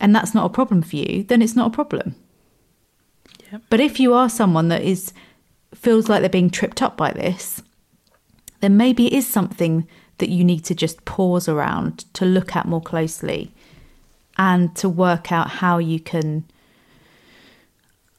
[0.00, 2.14] and that's not a problem for you, then it's not a problem.
[3.52, 3.58] Yeah.
[3.70, 5.12] But if you are someone that is
[5.74, 7.62] feels like they're being tripped up by this,
[8.60, 9.86] then maybe it is something
[10.18, 13.52] that you need to just pause around to look at more closely
[14.38, 16.44] and to work out how you can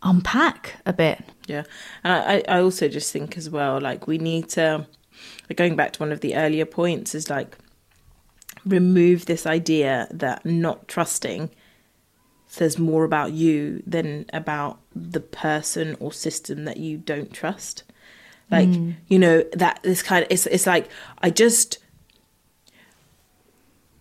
[0.01, 1.23] unpack a bit.
[1.47, 1.63] Yeah,
[2.03, 4.87] and I, I also just think as well, like we need to,
[5.55, 7.57] going back to one of the earlier points, is like
[8.65, 11.49] remove this idea that not trusting
[12.47, 17.83] says more about you than about the person or system that you don't trust.
[18.51, 18.95] Like mm.
[19.07, 21.79] you know that this kind of it's it's like I just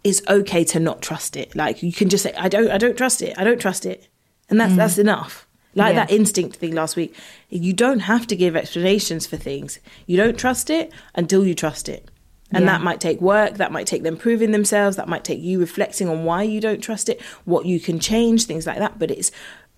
[0.04, 1.54] it's okay to not trust it.
[1.54, 3.34] Like you can just say I don't I don't trust it.
[3.38, 4.08] I don't trust it.
[4.50, 4.76] And that's mm.
[4.76, 5.46] that's enough.
[5.74, 6.04] Like Yeah.
[6.04, 7.14] that instinct thing last week.
[7.48, 9.78] You don't have to give explanations for things.
[10.06, 12.10] You don't trust it until you trust it.
[12.50, 12.72] And Yeah.
[12.72, 16.08] that might take work, that might take them proving themselves, that might take you reflecting
[16.08, 18.98] on why you don't trust it, what you can change, things like that.
[18.98, 19.30] But it's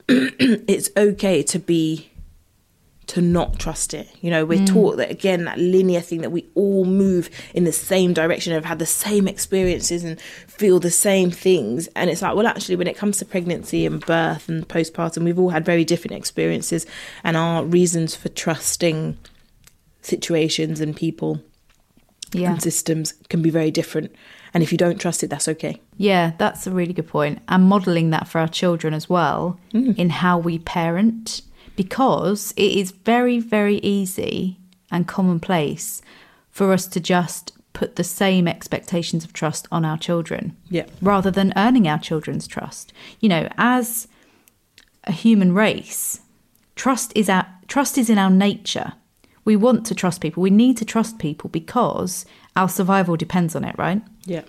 [0.08, 2.10] it's okay to be
[3.06, 4.08] to not trust it.
[4.20, 4.66] You know, we're mm.
[4.66, 8.64] taught that again, that linear thing that we all move in the same direction, have
[8.64, 11.86] had the same experiences and feel the same things.
[11.88, 15.38] And it's like, well, actually, when it comes to pregnancy and birth and postpartum, we've
[15.38, 16.86] all had very different experiences,
[17.22, 19.18] and our reasons for trusting
[20.02, 21.42] situations and people
[22.32, 22.52] Yeah.
[22.52, 24.12] and systems can be very different.
[24.54, 25.80] And if you don't trust it, that's okay.
[25.96, 27.40] Yeah, that's a really good point.
[27.48, 29.98] And modeling that for our children as well mm.
[29.98, 31.42] in how we parent,
[31.76, 34.58] because it is very, very easy
[34.92, 36.00] and commonplace
[36.50, 40.86] for us to just put the same expectations of trust on our children Yeah.
[41.02, 42.92] rather than earning our children's trust.
[43.18, 44.06] You know, as
[45.02, 46.20] a human race,
[46.76, 48.92] trust is our trust is in our nature.
[49.44, 50.42] We want to trust people.
[50.42, 52.24] We need to trust people because
[52.56, 54.02] our survival depends on it, right?
[54.24, 54.42] Yeah.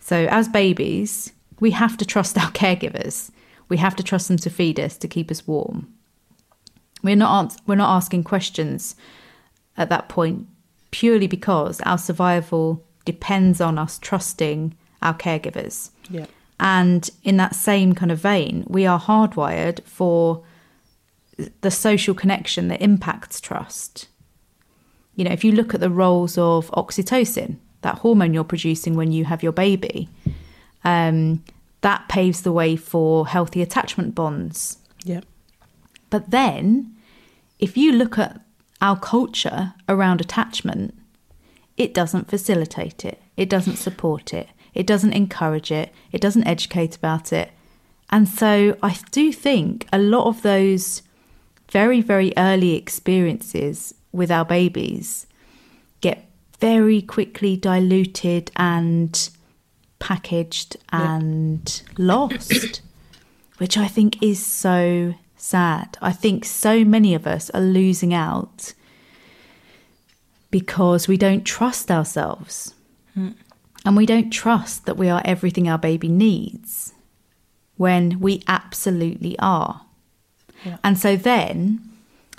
[0.00, 3.30] So, as babies, we have to trust our caregivers.
[3.68, 5.92] We have to trust them to feed us, to keep us warm.
[7.02, 8.94] We're not we're not asking questions
[9.76, 10.46] at that point
[10.90, 15.90] purely because our survival depends on us trusting our caregivers.
[16.08, 16.26] Yeah.
[16.60, 20.44] And in that same kind of vein, we are hardwired for
[21.62, 24.06] the social connection that impacts trust.
[25.14, 29.12] You know, if you look at the roles of oxytocin, that hormone you're producing when
[29.12, 30.08] you have your baby,
[30.84, 31.44] um,
[31.82, 34.78] that paves the way for healthy attachment bonds.
[35.04, 35.20] Yeah.
[36.10, 36.94] But then,
[37.58, 38.40] if you look at
[38.80, 40.94] our culture around attachment,
[41.76, 46.96] it doesn't facilitate it, it doesn't support it, it doesn't encourage it, it doesn't educate
[46.96, 47.50] about it.
[48.10, 51.02] And so I do think a lot of those
[51.70, 55.26] very, very early experiences with our babies
[56.00, 56.28] get
[56.60, 59.30] very quickly diluted and
[59.98, 62.82] packaged and lost,
[63.58, 65.96] which I think is so sad.
[66.00, 68.74] I think so many of us are losing out
[70.50, 72.74] because we don't trust ourselves.
[73.14, 73.30] Hmm.
[73.84, 76.94] And we don't trust that we are everything our baby needs
[77.76, 79.82] when we absolutely are.
[80.84, 81.80] And so then,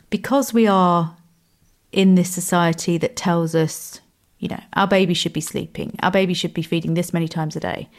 [0.10, 1.18] because we are
[1.94, 4.02] in this society that tells us,
[4.40, 7.56] you know, our baby should be sleeping, our baby should be feeding this many times
[7.56, 7.90] a day,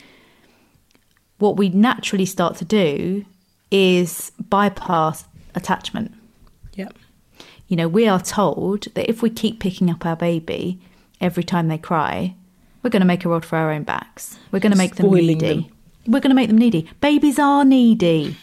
[1.39, 3.25] what we naturally start to do
[3.71, 5.25] is bypass
[5.55, 6.13] attachment.
[6.75, 6.89] Yeah.
[7.69, 10.81] You know, we are told that if we keep picking up our baby
[11.21, 12.35] every time they cry,
[12.83, 14.39] we're going to make a rod for our own backs.
[14.53, 15.35] We're going to make them needy.
[15.35, 15.67] them.
[16.07, 16.89] We're going to make them needy.
[17.01, 18.37] Babies are needy.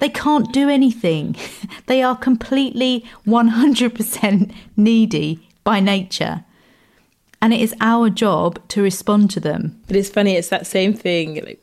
[0.00, 1.36] They can't do anything.
[1.86, 6.44] they are completely 100% needy by nature.
[7.42, 9.76] And it is our job to respond to them.
[9.88, 11.34] But it's funny, it's that same thing.
[11.44, 11.60] Like,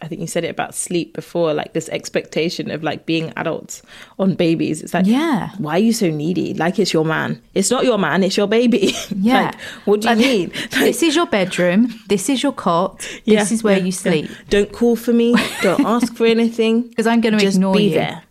[0.00, 3.82] I think you said it about sleep before, like this expectation of like being adults
[4.20, 4.80] on babies.
[4.80, 5.50] It's like, Yeah.
[5.58, 6.54] why are you so needy?
[6.54, 7.42] Like it's your man.
[7.52, 8.94] It's not your man, it's your baby.
[9.16, 9.46] Yeah.
[9.46, 10.52] like, what do you Like, mean?
[10.70, 11.92] this is your bedroom.
[12.08, 12.98] This is your cot.
[13.00, 14.04] This Yeah, is where yeah, you yeah.
[14.04, 14.30] sleep.
[14.50, 15.34] Don't call for me.
[15.62, 16.82] Don't ask for anything.
[16.88, 17.94] Because I'm going to ignore be you.
[17.94, 18.22] there.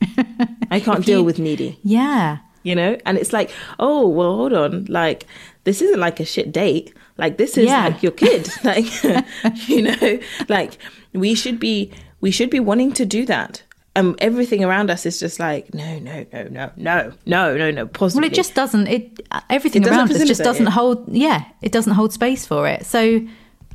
[0.72, 1.78] I can't If deal you- with needy.
[1.84, 2.38] Yeah.
[2.68, 3.49] You know and it's like
[3.80, 5.26] oh well hold on like
[5.63, 7.86] this isn't like a shit date like this is Yeah.
[7.88, 8.88] like your kid like
[9.70, 10.72] you know like
[11.13, 11.91] we should be
[12.22, 13.63] we should be wanting to do that
[13.95, 17.84] and everything around us is just like no no no no no no no no
[17.88, 18.28] positively.
[18.28, 18.86] Well, it just doesn't.
[18.88, 20.78] It uh, everything It around us just doesn't it.
[20.80, 20.97] hold.
[21.09, 22.86] Yeah, it doesn't hold space for it.
[22.86, 23.26] So,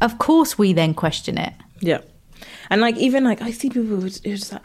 [0.01, 1.53] of course, we then question it.
[1.81, 2.03] Yeah.
[2.71, 4.63] And like even like I see people who's who's just like,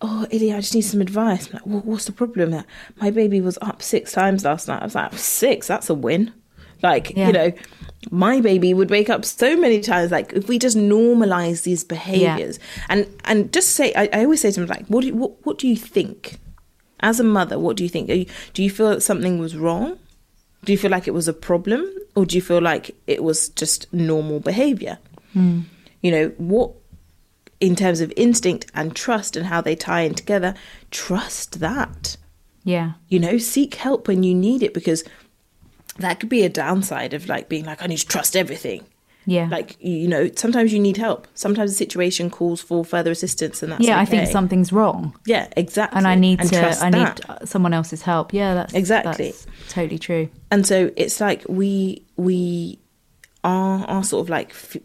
[0.00, 1.46] oh Ilya, I just need some advice.
[1.48, 2.50] I'm like, well, what's the problem?
[2.50, 2.66] That
[3.00, 4.82] my baby was up six times last night.
[4.82, 6.32] I was like, six, that's a win.
[6.82, 7.28] Like, Yeah.
[7.28, 7.52] you know,
[8.10, 10.10] my baby would wake up so many times.
[10.12, 14.50] Like if we just normalize these behaviors and and just say I, I always say
[14.52, 16.38] to them like, what do you, what what do you think?
[17.00, 18.08] As a mother, what do you think?
[18.08, 19.98] Are you, do you feel that something was wrong?
[20.64, 21.86] Do you feel like it was a problem?
[22.14, 24.98] Or do you feel like it was just normal behavior?
[25.34, 25.60] Hmm.
[26.02, 26.72] you know what
[27.60, 30.54] in terms of instinct and trust and how they tie in together
[30.90, 32.16] trust that
[32.64, 35.04] Yeah, you know seek help when you need it because
[35.98, 38.84] that could be a downside of like being like i need to trust everything
[39.28, 43.60] yeah, like you know sometimes you need help sometimes the situation calls for further assistance
[43.60, 43.98] and that's yeah.
[43.98, 46.48] I think something's wrong, yeah exactly and I need to.
[46.48, 48.32] trust I need uh, someone else's help.
[48.32, 49.32] Yeah, that's Exactly.
[49.32, 50.28] that's totally true.
[50.52, 52.78] and so it's like we we
[53.42, 54.76] are are sort of like f-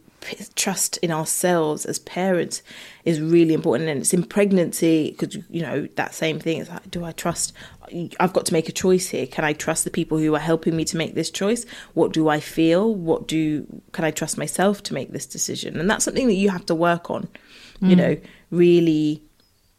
[0.55, 2.61] trust in ourselves as parents
[3.05, 3.89] is really important.
[3.89, 7.53] And it's in pregnancy because you know that same thing it's like do i trust
[8.19, 9.27] i've got to make a choice here.
[9.27, 11.65] Can i trust the people who are helping me to make this choice?
[11.93, 12.93] What do i feel?
[12.93, 15.79] What do can i trust myself to make this decision?
[15.79, 17.27] And that's something that you have to work on
[17.81, 17.97] you mm.
[17.97, 18.17] know
[18.51, 19.23] really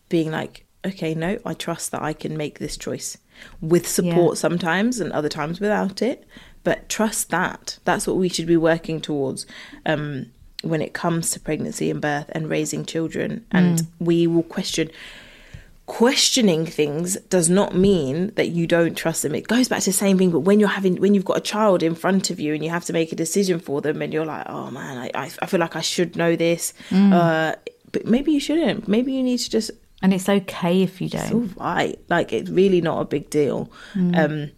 [0.09, 3.17] being like okay no i trust that i can make this choice
[3.61, 6.27] with support sometimes and other times without it
[6.65, 9.47] but trust that that's what we should be working towards
[9.87, 10.27] um,
[10.63, 14.89] when it comes to pregnancy and birth and raising children and we will question
[15.87, 19.35] questioning things does not mean that you don't trust them.
[19.35, 21.41] It goes back to the same thing, but when you're having when you've got a
[21.41, 24.13] child in front of you and you have to make a decision for them and
[24.13, 26.73] you're like, oh man, I, I, I feel like I should know this.
[26.91, 27.57] Uh,
[27.91, 28.89] but maybe you shouldn't.
[28.89, 29.71] Maybe you need to just
[30.03, 31.59] And it's okay if you don't.
[31.59, 31.99] all right.
[32.09, 33.71] Like it's really not a big deal.
[33.95, 34.53] Um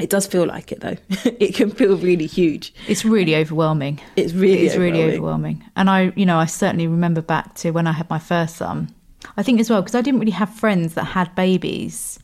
[0.00, 0.96] it does feel like it though.
[1.24, 2.72] it can feel really huge.
[2.88, 4.00] It's really overwhelming.
[4.16, 5.56] It's really it's really overwhelming.
[5.56, 5.64] overwhelming.
[5.76, 8.94] And I, you know, I certainly remember back to when I had my first son.
[9.36, 12.18] I think as well because I didn't really have friends that had babies.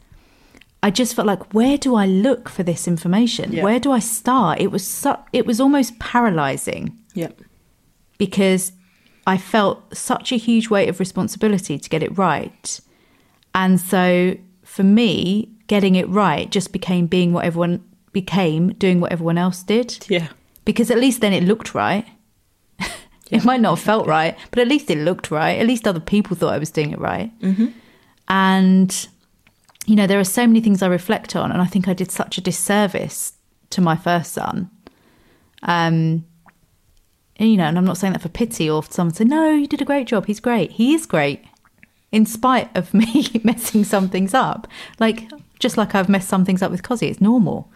[0.83, 3.53] I just felt like, where do I look for this information?
[3.53, 3.65] Yeah.
[3.65, 4.61] Where do I start?
[4.61, 7.31] It was su- it was almost paralyzing Yeah.
[8.19, 8.73] because
[9.27, 12.81] I felt such a huge weight of responsibility to get it right.
[13.55, 19.13] And so for me, getting it right just became being what everyone became, doing what
[19.13, 20.29] everyone else did Yeah.
[20.65, 22.07] because at least then it looked right.
[23.31, 25.59] it might not have felt right, but at least it looked right.
[25.59, 27.31] At least other people thought I was doing it right.
[27.41, 27.67] Mm-hmm.
[28.29, 29.09] And,
[29.87, 32.11] you know, there are so many things I reflect on, and I think I did
[32.11, 33.35] such a disservice
[33.71, 34.71] to my first son.
[35.63, 36.25] Um,
[37.37, 39.25] and, you know, and I'm not saying that for pity or for someone to say,
[39.25, 40.27] no, you did a great job.
[40.27, 40.73] He's great.
[40.73, 41.45] He is great,
[42.11, 44.67] in spite of me messing some things up.
[44.99, 45.29] Like,
[45.59, 47.71] just like I've messed some things up with Cosy, it's normal.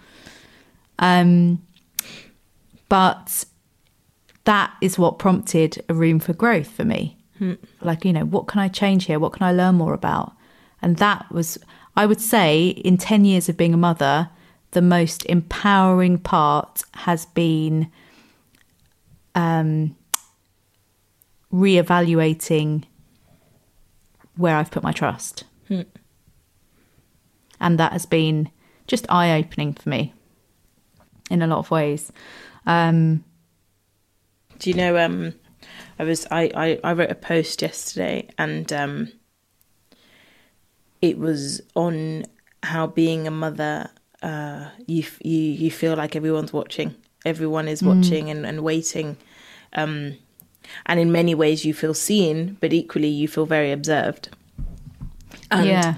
[0.99, 1.63] Um,
[2.89, 3.45] but
[4.45, 7.17] that is what prompted a room for growth for me.
[7.81, 9.19] Like, you know, what can I change here?
[9.19, 10.33] What can I learn more about?
[10.83, 11.59] And that was,
[11.97, 14.29] I would say, in 10 years of being a mother,
[14.73, 17.91] the most empowering part has been
[19.35, 19.97] um,
[21.53, 22.85] reevaluating
[24.37, 25.45] where I've put my trust.
[27.61, 28.51] And that has been
[28.87, 30.13] just eye opening for me
[31.31, 32.13] in a lot of ways.
[32.67, 33.25] Um,
[34.59, 34.97] Do you know?
[34.97, 35.35] Um,
[35.99, 39.13] I was I, I I wrote a post yesterday, and um,
[41.01, 42.25] it was on
[42.63, 43.91] how being a mother,
[44.23, 46.95] uh, you you you feel like everyone's watching,
[47.25, 49.17] everyone is watching and and waiting,
[49.75, 50.17] um,
[50.87, 54.31] and in many ways you feel seen, but equally you feel very observed.
[55.51, 55.95] And yeah.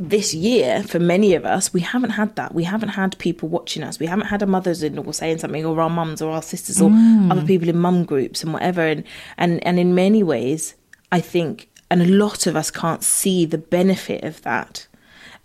[0.00, 2.54] This year, for many of us, we haven't had that.
[2.54, 3.98] We haven't had people watching us.
[4.00, 6.80] We haven't had our mothers in law saying something, or our mums, or our sisters,
[6.80, 6.90] or
[7.30, 8.80] other people in mum groups and whatever.
[8.80, 9.04] And
[9.36, 10.74] and and in many ways,
[11.12, 14.86] I think, and a lot of us can't see the benefit of that.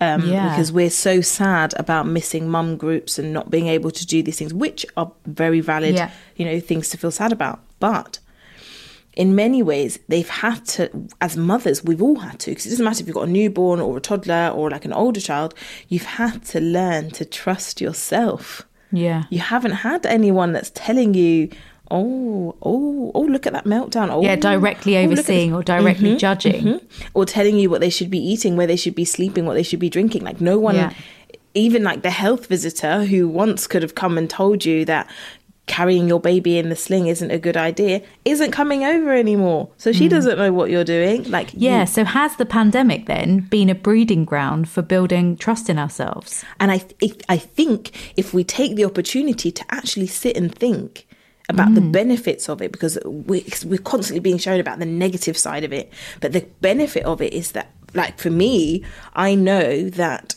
[0.01, 0.49] Um, Yeah.
[0.49, 4.37] Because we're so sad about missing mum groups and not being able to do these
[4.37, 6.11] things, which are very valid, Yeah.
[6.35, 7.59] you know, things to feel sad about.
[7.79, 8.19] But
[9.15, 10.89] in many ways, they've had to,
[11.21, 13.79] as mothers, we've all had to, because it doesn't matter if you've got a newborn
[13.79, 15.53] or a toddler or like an older child,
[15.87, 18.63] you've had to learn to trust yourself.
[18.91, 19.23] Yeah.
[19.29, 21.49] You haven't had anyone that's telling you,
[21.91, 24.09] oh, oh, oh, look at that meltdown.
[24.09, 26.63] Oh, Yeah, directly oh, overseeing this." or directly judging.
[26.63, 26.81] Mhm.
[27.13, 29.63] Or telling you what they should be eating, where they should be sleeping, what they
[29.63, 30.23] should be drinking.
[30.23, 30.93] Like no one, Yeah.
[31.53, 35.07] even like the health visitor who once could have come and told you that
[35.67, 39.69] carrying your baby in the sling isn't a good idea, isn't coming over anymore.
[39.77, 41.23] So she doesn't know what you're doing.
[41.29, 41.55] Like Mm.
[41.57, 41.79] Yeah.
[41.81, 46.45] you- So has the pandemic then been a breeding ground for building trust in ourselves?
[46.59, 51.07] And I, th- I think if we take the opportunity to actually sit and think
[51.49, 51.75] about Mm.
[51.75, 55.73] the benefits of it, because we, we're constantly being shown about the negative side of
[55.73, 55.91] it,
[56.21, 58.83] but the benefit of it is that, like for me,
[59.15, 60.35] I know that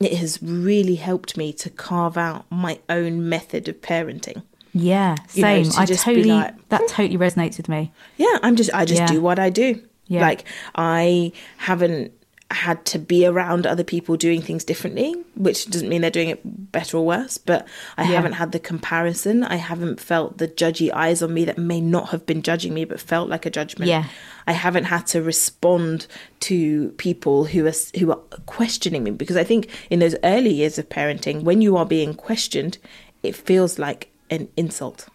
[0.00, 4.42] it has really helped me to carve out my own method of parenting.
[4.72, 5.16] Yeah.
[5.34, 5.70] You know, Same.
[5.72, 6.86] to I totally like, that hmm.
[6.88, 7.92] totally resonates with me.
[8.16, 9.06] Yeah, I'm just I just Yeah.
[9.06, 9.82] do what I do.
[10.06, 10.22] Yeah.
[10.22, 10.44] Like
[10.74, 12.12] I haven't
[12.52, 16.40] had to be around other people doing things differently, which doesn't mean they're doing it
[16.72, 17.64] better or worse, but
[17.96, 18.16] I Yeah.
[18.16, 19.44] haven't had the comparison.
[19.44, 22.84] I haven't felt the judgy eyes on me that may not have been judging me
[22.84, 23.88] but felt like a judgment.
[23.88, 24.06] Yeah.
[24.48, 26.08] I haven't had to respond
[26.40, 30.76] to people who are who are questioning me because I think in those early years
[30.76, 32.78] of parenting when you are being questioned,
[33.22, 35.06] it feels like an insult.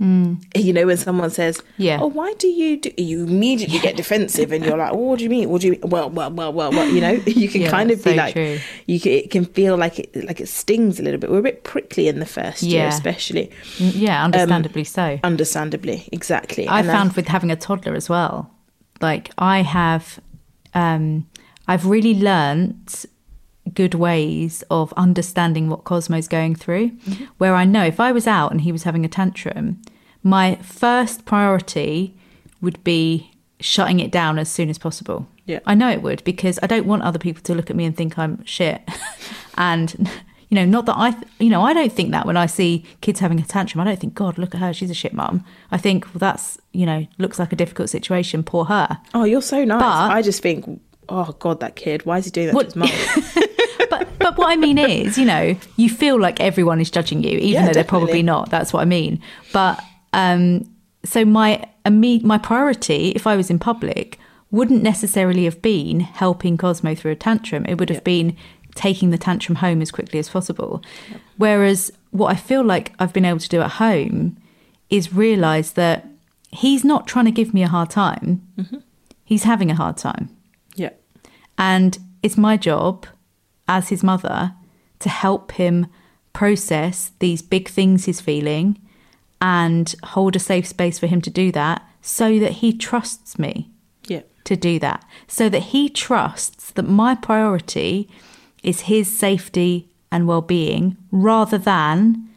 [0.00, 1.62] You know, when someone says, Mm.
[1.76, 1.98] Yeah.
[2.02, 5.22] "Oh, why do you do?" You immediately get defensive, and you're like, oh, "What do
[5.24, 5.48] you mean?
[5.48, 6.88] What do you mean?" Well, well, well, well, well.
[6.88, 8.58] You know, you can Yeah, kind of be so like, true.
[8.86, 11.30] you can, it can feel like it, like it stings a little bit.
[11.30, 12.88] We're a bit prickly in the first year, Yeah.
[12.88, 13.52] especially.
[13.78, 15.20] Mm, Yeah, understandably so.
[15.22, 16.66] Understandably, exactly.
[16.66, 18.50] I And found with having a toddler as well.
[19.00, 20.18] Like I have,
[20.74, 21.28] um,
[21.68, 23.06] I've really learnt
[23.74, 26.90] good ways of understanding what Cosmo's going through.
[26.90, 27.24] Mm-hmm.
[27.38, 29.80] Where I know if I was out and he was having a tantrum,
[30.22, 32.14] my first priority
[32.60, 35.26] would be shutting it down as soon as possible.
[35.46, 35.60] Yeah.
[35.66, 37.96] I know it would because I don't want other people to look at me and
[37.96, 38.82] think I'm shit.
[39.56, 40.08] and
[40.48, 42.84] you know, not that I, th- you know, I don't think that when I see
[43.00, 45.44] kids having a tantrum, I don't think, God, look at her, she's a shit mum.
[45.70, 48.98] I think, well, that's, you know, looks like a difficult situation, poor her.
[49.14, 49.80] Oh, you're so nice.
[49.80, 52.80] But- I just think, oh god, that kid, why is he doing that What- to
[52.80, 53.44] his mum?
[53.98, 57.30] but but what I mean is, you know, you feel like everyone is judging you,
[57.30, 58.50] even Yeah, though they're probably not.
[58.50, 59.20] That's what I mean.
[59.52, 59.82] But
[60.12, 60.68] um,
[61.04, 64.18] so my my priority, if I was in public,
[64.50, 67.64] wouldn't necessarily have been helping Cosmo through a tantrum.
[67.66, 68.36] It would have been
[68.74, 70.82] taking the tantrum home as quickly as possible.
[71.36, 74.36] Whereas what I feel like I've been able to do at home
[74.90, 76.06] is realize that
[76.50, 78.40] he's not trying to give me a hard time.
[79.24, 80.28] He's having a hard time.
[80.74, 80.90] yeah.
[81.58, 83.06] And it's my job
[83.76, 84.52] as his mother
[85.00, 85.86] to help him
[86.32, 88.78] process these big things he's feeling
[89.40, 93.70] and hold a safe space for him to do that so that he trusts me
[94.06, 94.22] Yeah.
[94.44, 95.04] to do that.
[95.28, 98.08] So that he trusts that my priority
[98.62, 102.28] is his safety and well being rather than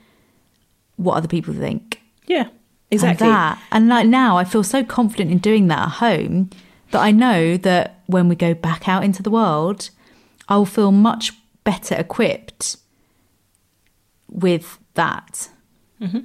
[0.97, 2.01] what other people think.
[2.27, 2.47] Yeah.
[2.91, 3.27] Exactly.
[3.27, 3.59] And that.
[3.71, 6.49] And like now, I feel so confident in doing that at home
[6.91, 9.89] that I know that when we go back out into the world,
[10.47, 11.31] I'll feel much
[11.63, 12.77] better equipped
[14.29, 15.49] with that.
[16.01, 16.19] Mm-hmm.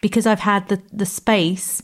[0.00, 1.82] Because I've had the, the space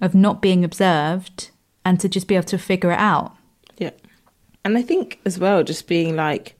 [0.00, 1.50] of not being observed
[1.84, 3.36] and to just be able to figure it out.
[3.78, 3.90] Yeah.
[4.64, 6.55] And I think as well, just being like,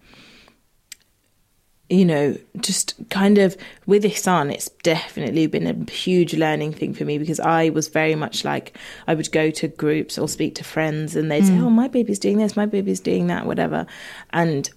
[1.89, 3.57] you know, just kind of
[3.87, 8.17] with Ihsan, it's definitely been a huge learning thing for me because I was very
[8.17, 8.77] much like,
[9.07, 11.63] I would go to groups or speak to friends and they'd say, mm.
[11.63, 13.87] oh, my baby's doing this, my baby's doing that, whatever.
[14.31, 14.69] And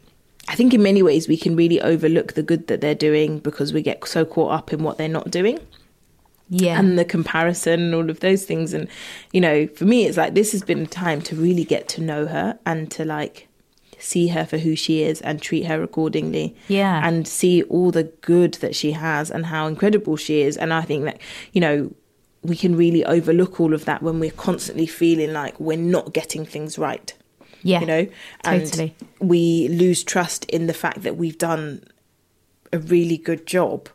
[0.48, 3.74] I think in many ways we can really overlook the good that they're doing because
[3.74, 5.60] we get so caught up in what they're not doing
[6.50, 6.80] Yeah.
[6.80, 8.88] and the comparison and all of those things and
[9.32, 12.02] you know for me it's like this has been a time to really get to
[12.02, 13.48] know her and to like
[14.00, 17.06] see her for who she is and treat her accordingly Yeah.
[17.08, 20.82] and see all the good that she has and how incredible she is and i
[20.82, 21.20] think that
[21.54, 21.92] you know
[22.42, 26.46] we can really overlook all of that when we're constantly feeling like we're not getting
[26.46, 27.14] things right
[27.62, 27.82] yeah.
[27.82, 28.08] you know
[28.46, 28.96] and Totally.
[29.20, 31.84] we lose trust in the fact that we've done
[32.72, 33.90] a really good job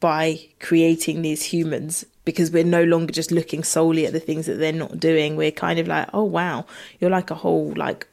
[0.00, 4.54] by creating these humans because we're no longer just looking solely at the things that
[4.54, 6.64] they're not doing we're kind of like oh wow
[7.00, 8.06] you're like a whole like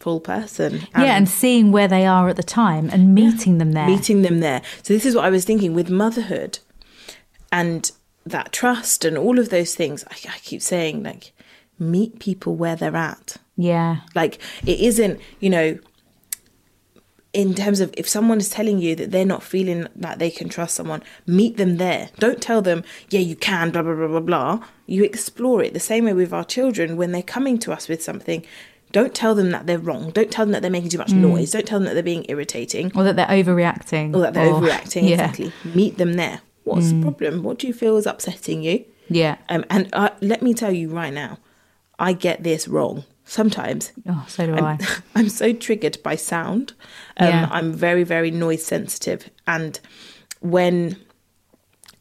[0.00, 1.16] full person yeah.
[1.16, 3.86] And seeing where they are at the time and meeting them there.
[3.86, 4.62] meeting them there.
[4.82, 6.60] So this is what I was thinking with motherhood
[7.50, 7.90] and
[8.24, 10.04] that trust and all of those things.
[10.10, 11.32] I, I keep saying like
[11.78, 13.36] meet people where they're at.
[13.56, 13.98] yeah.
[14.14, 15.78] Like it isn't, you know,
[17.32, 20.48] in terms of if someone is telling you that they're not feeling that they can
[20.48, 22.08] trust someone, meet them there.
[22.18, 24.64] Don't tell them, yeah, you can, blah, blah, blah, blah, blah.
[24.86, 28.02] You explore it the same way with our children when they're coming to us with
[28.02, 28.44] something.
[28.92, 30.10] Don't tell them that they're wrong.
[30.10, 31.50] Don't tell them that they're making too much noise.
[31.50, 34.14] Don't tell them that they're being irritating Or that they're overreacting.
[34.14, 35.02] or that they're overreacting.
[35.08, 35.14] Yeah.
[35.28, 35.52] Exactly.
[35.74, 36.40] Meet them there.
[36.64, 37.42] What's the problem?
[37.42, 38.84] What do you feel is upsetting you?
[39.08, 39.36] Yeah.
[39.48, 41.38] Um, and uh, let me tell you right now,
[41.98, 43.92] I get this wrong sometimes.
[44.08, 44.78] Oh, so do I'm, I.
[45.14, 46.72] I'm so triggered by sound.
[47.16, 47.48] Um, Yeah.
[47.50, 49.28] I'm very, very noise sensitive.
[49.46, 49.78] And
[50.40, 50.96] when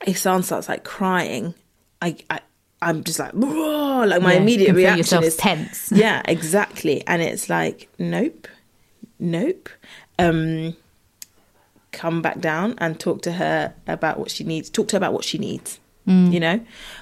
[0.02, 1.54] Ihsan starts like crying,
[2.02, 2.40] I, I
[2.82, 5.92] I'm just like, like my Yeah, immediate reaction is tense.
[5.96, 7.06] Yeah, exactly.
[7.08, 8.48] And it's like, nope,
[9.20, 9.70] nope.
[10.20, 10.76] Um,
[11.92, 14.70] come back down and talk to her about what she needs.
[14.70, 15.80] Talk to her about what she needs.
[16.08, 16.32] Mm.
[16.32, 16.60] You know,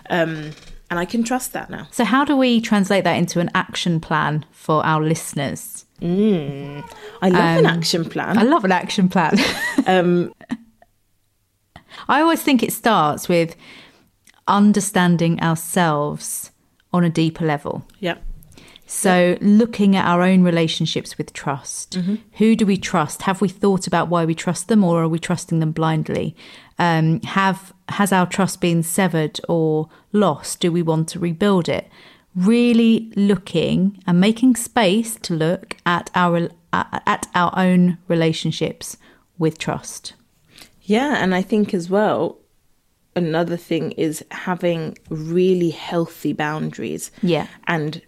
[0.09, 0.51] um,
[0.89, 1.87] and I can trust that now.
[1.91, 5.85] So, how do we translate that into an action plan for our listeners?
[6.01, 6.83] I
[7.23, 8.31] love an action plan.
[8.31, 9.37] Um, I love an action plan.
[9.85, 10.33] Um,
[12.07, 13.55] I always think it starts with
[14.47, 16.51] understanding ourselves
[16.93, 17.85] on a deeper level.
[17.99, 18.17] yeah.
[18.87, 21.97] So, looking at our own relationships with trust.
[21.97, 22.15] Mm-hmm.
[22.33, 23.23] Who do we trust?
[23.23, 26.35] Have we thought about why we trust them, or are we trusting them blindly?
[26.77, 30.59] Um, have has our trust been severed or lost?
[30.59, 31.89] Do we want to rebuild it?
[32.35, 38.97] Really looking and making space to look at our at our own relationships
[39.39, 40.13] with trust.
[40.83, 42.37] Yeah, and I think as well,
[43.15, 47.11] another thing is having really healthy boundaries.
[47.21, 47.47] Yeah.
[47.67, 48.01] And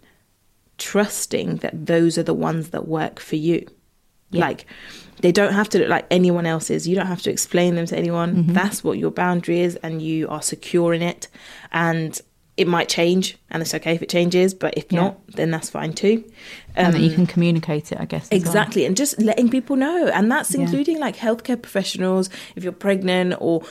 [0.76, 3.66] trusting that those are the ones that work for you.
[4.30, 4.42] Yeah.
[4.46, 4.66] Like
[5.20, 6.86] they don't have to look like anyone else's.
[6.86, 8.34] You don't have to explain them to anyone.
[8.36, 8.52] Mm-hmm.
[8.52, 11.28] That's what your boundary is and you are secure in it.
[11.72, 12.20] And
[12.56, 15.00] it might change and it's okay if it changes, but if Yeah.
[15.00, 16.24] not, then that's fine too.
[16.76, 18.24] and that you Um, can communicate it, I guess.
[18.26, 18.38] as well.
[18.40, 20.60] Exactly, and just letting people know, and that's Yeah.
[20.60, 23.62] including like healthcare professionals if you're pregnant or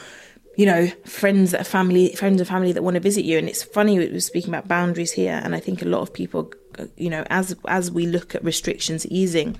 [0.57, 3.37] you know friends that are family friends of family that want to visit you.
[3.37, 6.11] And it's funny we were speaking about boundaries here, and I think a lot of
[6.11, 6.51] people,
[6.97, 9.57] you know, as as we look at restrictions easing,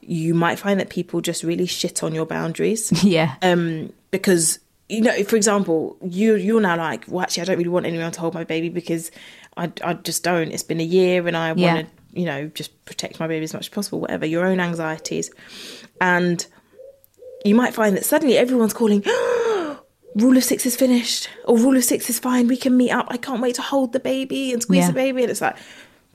[0.00, 3.34] you might find that people just really shit on your boundaries Yeah.
[3.42, 4.58] um, because
[4.88, 8.12] you know, for example, you you're now like, well, actually, I don't really want anyone
[8.12, 9.10] to hold my baby because
[9.56, 10.50] I, I just don't.
[10.52, 11.74] It's been a year, and I Yeah.
[11.74, 14.58] want to you know, just protect my baby as much as possible, whatever, your own
[14.58, 15.30] anxieties.
[16.00, 16.44] And
[17.44, 19.00] you might find that suddenly everyone's calling,
[20.14, 23.06] rule of six is finished, or rule of six is fine, we can meet up.
[23.10, 24.86] I can't wait to hold the baby and squeeze Yeah.
[24.88, 25.22] the baby.
[25.22, 25.56] And it's like,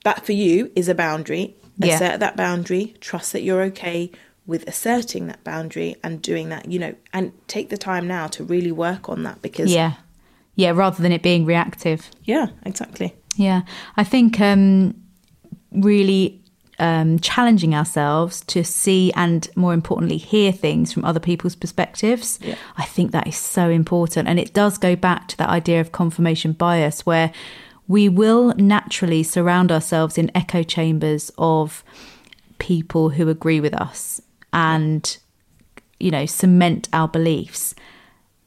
[0.03, 1.55] that for you is a boundary.
[1.77, 1.95] Yeah.
[1.95, 4.11] Assert that boundary, trust that you're okay
[4.45, 8.43] with asserting that boundary and doing that, you know, and take the time now to
[8.43, 9.93] really work on that because, Yeah.
[10.55, 12.09] Yeah, rather than it being reactive.
[12.23, 13.13] yeah exactly.
[13.35, 13.63] Yeah.
[13.97, 14.95] I think um,
[15.71, 16.41] really
[16.79, 22.39] um, challenging ourselves to see and more importantly hear things from other people's perspectives.
[22.41, 22.55] Yeah.
[22.77, 24.27] I think that is so important.
[24.27, 27.31] And it does go back to that idea of confirmation bias where
[27.87, 31.83] we will naturally surround ourselves in echo chambers of
[32.57, 34.21] people who agree with us
[34.51, 35.17] and,
[35.99, 37.75] you know, cement our beliefs.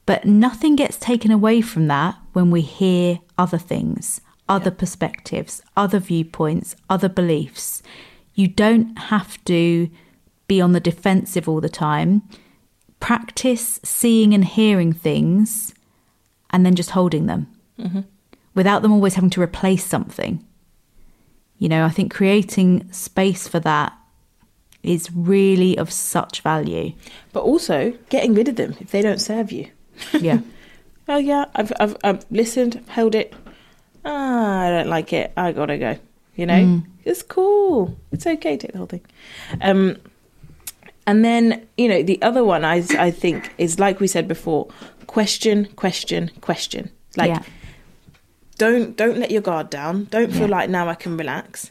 [0.06, 5.98] But nothing gets taken away from that when we hear other things, other perspectives, other
[5.98, 7.82] viewpoints, other beliefs.
[8.38, 9.90] You don't have to
[10.46, 12.22] be on the defensive all the time.
[13.00, 15.74] Practice seeing and hearing things
[16.50, 17.48] and then just holding them
[18.54, 20.44] without them always having to replace something.
[21.58, 23.92] You know, I think creating space for that
[24.84, 26.92] is really of such value.
[27.32, 29.68] But also getting rid of them if they don't serve you.
[30.12, 30.40] Yeah.
[31.10, 33.32] Oh yeah, I've I've, I've listened, held it.
[34.04, 35.32] Ah, I don't like it.
[35.38, 35.96] I gotta go.
[36.36, 37.96] You know, it's cool.
[38.12, 38.56] It's okay.
[38.56, 39.04] To take the whole thing.
[39.60, 39.96] Um,
[41.06, 44.68] and then you know the other one I I think is like we said before:
[45.06, 46.90] question, question, question.
[47.16, 47.42] Like, Yeah.
[48.58, 50.06] don't don't let your guard down.
[50.10, 50.56] Don't feel Yeah.
[50.58, 51.70] like now I can relax.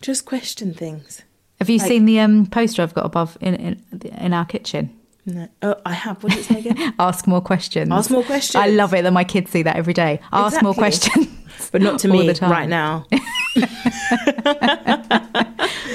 [0.00, 1.22] Just question things.
[1.58, 3.82] Have you Like- seen the um, poster I've got above in, in
[4.18, 4.90] in our kitchen?
[5.26, 5.46] No.
[5.60, 6.22] Oh, I have.
[6.22, 6.94] What did it say again?
[6.98, 7.90] Ask more questions.
[7.92, 8.54] Ask more questions.
[8.64, 10.20] I love it that my kids see that every day.
[10.32, 11.26] Ask more questions,
[11.72, 12.50] but not to me the time.
[12.50, 13.04] right now.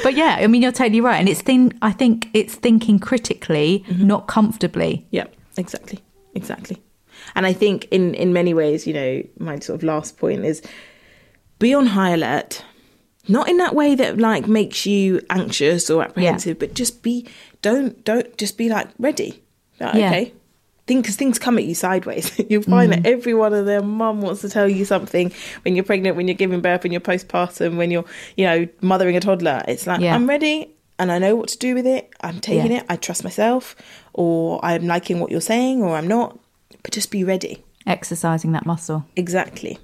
[0.03, 1.71] But yeah, I mean, you're totally right, and it's thing.
[1.81, 4.05] I think it's thinking critically, Mm-hmm.
[4.07, 5.05] not comfortably.
[5.11, 5.27] Yeah,
[5.57, 5.99] exactly,
[6.35, 6.77] exactly.
[7.35, 10.61] And I think in in many ways, you know, my sort of last point is
[11.59, 12.65] be on high alert.
[13.29, 17.25] Not in that way that like makes you anxious or apprehensive, but just be
[17.61, 19.41] don't don't just be like ready.
[19.79, 20.07] Like, Yeah.
[20.09, 20.33] Okay.
[20.85, 22.37] Think because things come at you sideways.
[22.49, 23.03] You'll find Mm.
[23.03, 25.31] that every one of their mum wants to tell you something
[25.63, 28.03] when you're pregnant, when you're giving birth, when you're postpartum, when you're,
[28.35, 29.63] you know, mothering a toddler.
[29.67, 30.13] It's like Yeah.
[30.13, 30.69] I'm ready
[30.99, 32.11] and I know what to do with it.
[32.21, 32.79] I'm taking Yeah.
[32.79, 32.85] it.
[32.89, 33.75] I trust myself,
[34.13, 36.37] or I'm liking what you're saying, or I'm not.
[36.83, 37.63] But just be ready.
[37.87, 39.05] Exercising that muscle.
[39.15, 39.79] Exactly.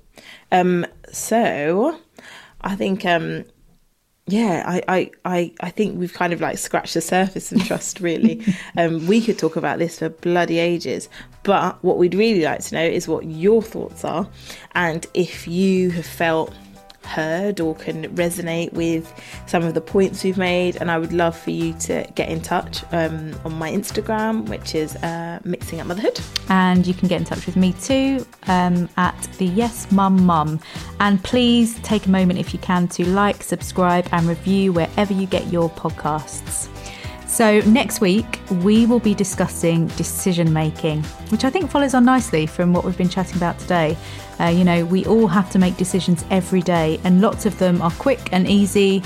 [0.52, 1.98] Um, so
[2.62, 3.46] I think um
[4.32, 8.00] yeah, I, I, I, I think we've kind of like scratched the surface of trust
[8.00, 8.44] really.
[8.78, 11.10] um we could talk about this for bloody ages.
[11.44, 14.30] But what we'd really like to know is what your thoughts are
[14.76, 16.54] and if you have felt
[17.06, 19.12] heard or can resonate with
[19.48, 22.42] some of the points we've made and I would love for you to get in
[22.42, 26.20] touch um, on my Instagram which is uh, mixing up motherhood
[26.50, 30.60] And you can get in touch with me too um, at the Yes Mum Mum.
[31.00, 35.28] And please take a moment if you can to like, subscribe, and review wherever you
[35.28, 36.68] get your podcasts.
[37.30, 42.48] So, next week, we will be discussing decision making, which I think follows on nicely
[42.48, 43.96] from what we've been chatting about today.
[44.40, 47.84] Uh, you know, we all have to make decisions every day, and lots of them
[47.84, 49.04] are quick and easy,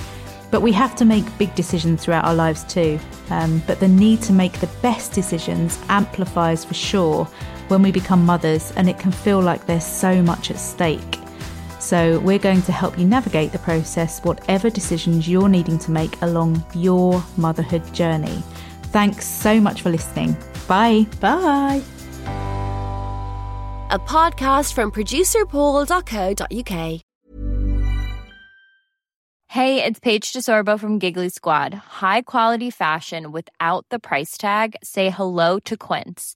[0.52, 2.98] but we have to make big decisions throughout our lives too.
[3.30, 7.26] Um, but the need to make the best decisions amplifies for sure
[7.68, 11.23] when we become mothers, and it can feel like there's so much at stake.
[11.94, 16.20] So, we're going to help you navigate the process, whatever decisions you're needing to make
[16.24, 18.42] along your motherhood journey.
[18.86, 20.36] Thanks so much for listening.
[20.68, 21.06] Bye.
[21.22, 21.84] bye
[23.94, 27.02] a podcast from producerpool.co.uk.
[29.50, 31.76] Hey, it's Paige DeSorbo from Giggly Squad.
[31.76, 34.76] High quality fashion without the price tag.
[34.84, 36.36] Say hello to Quince.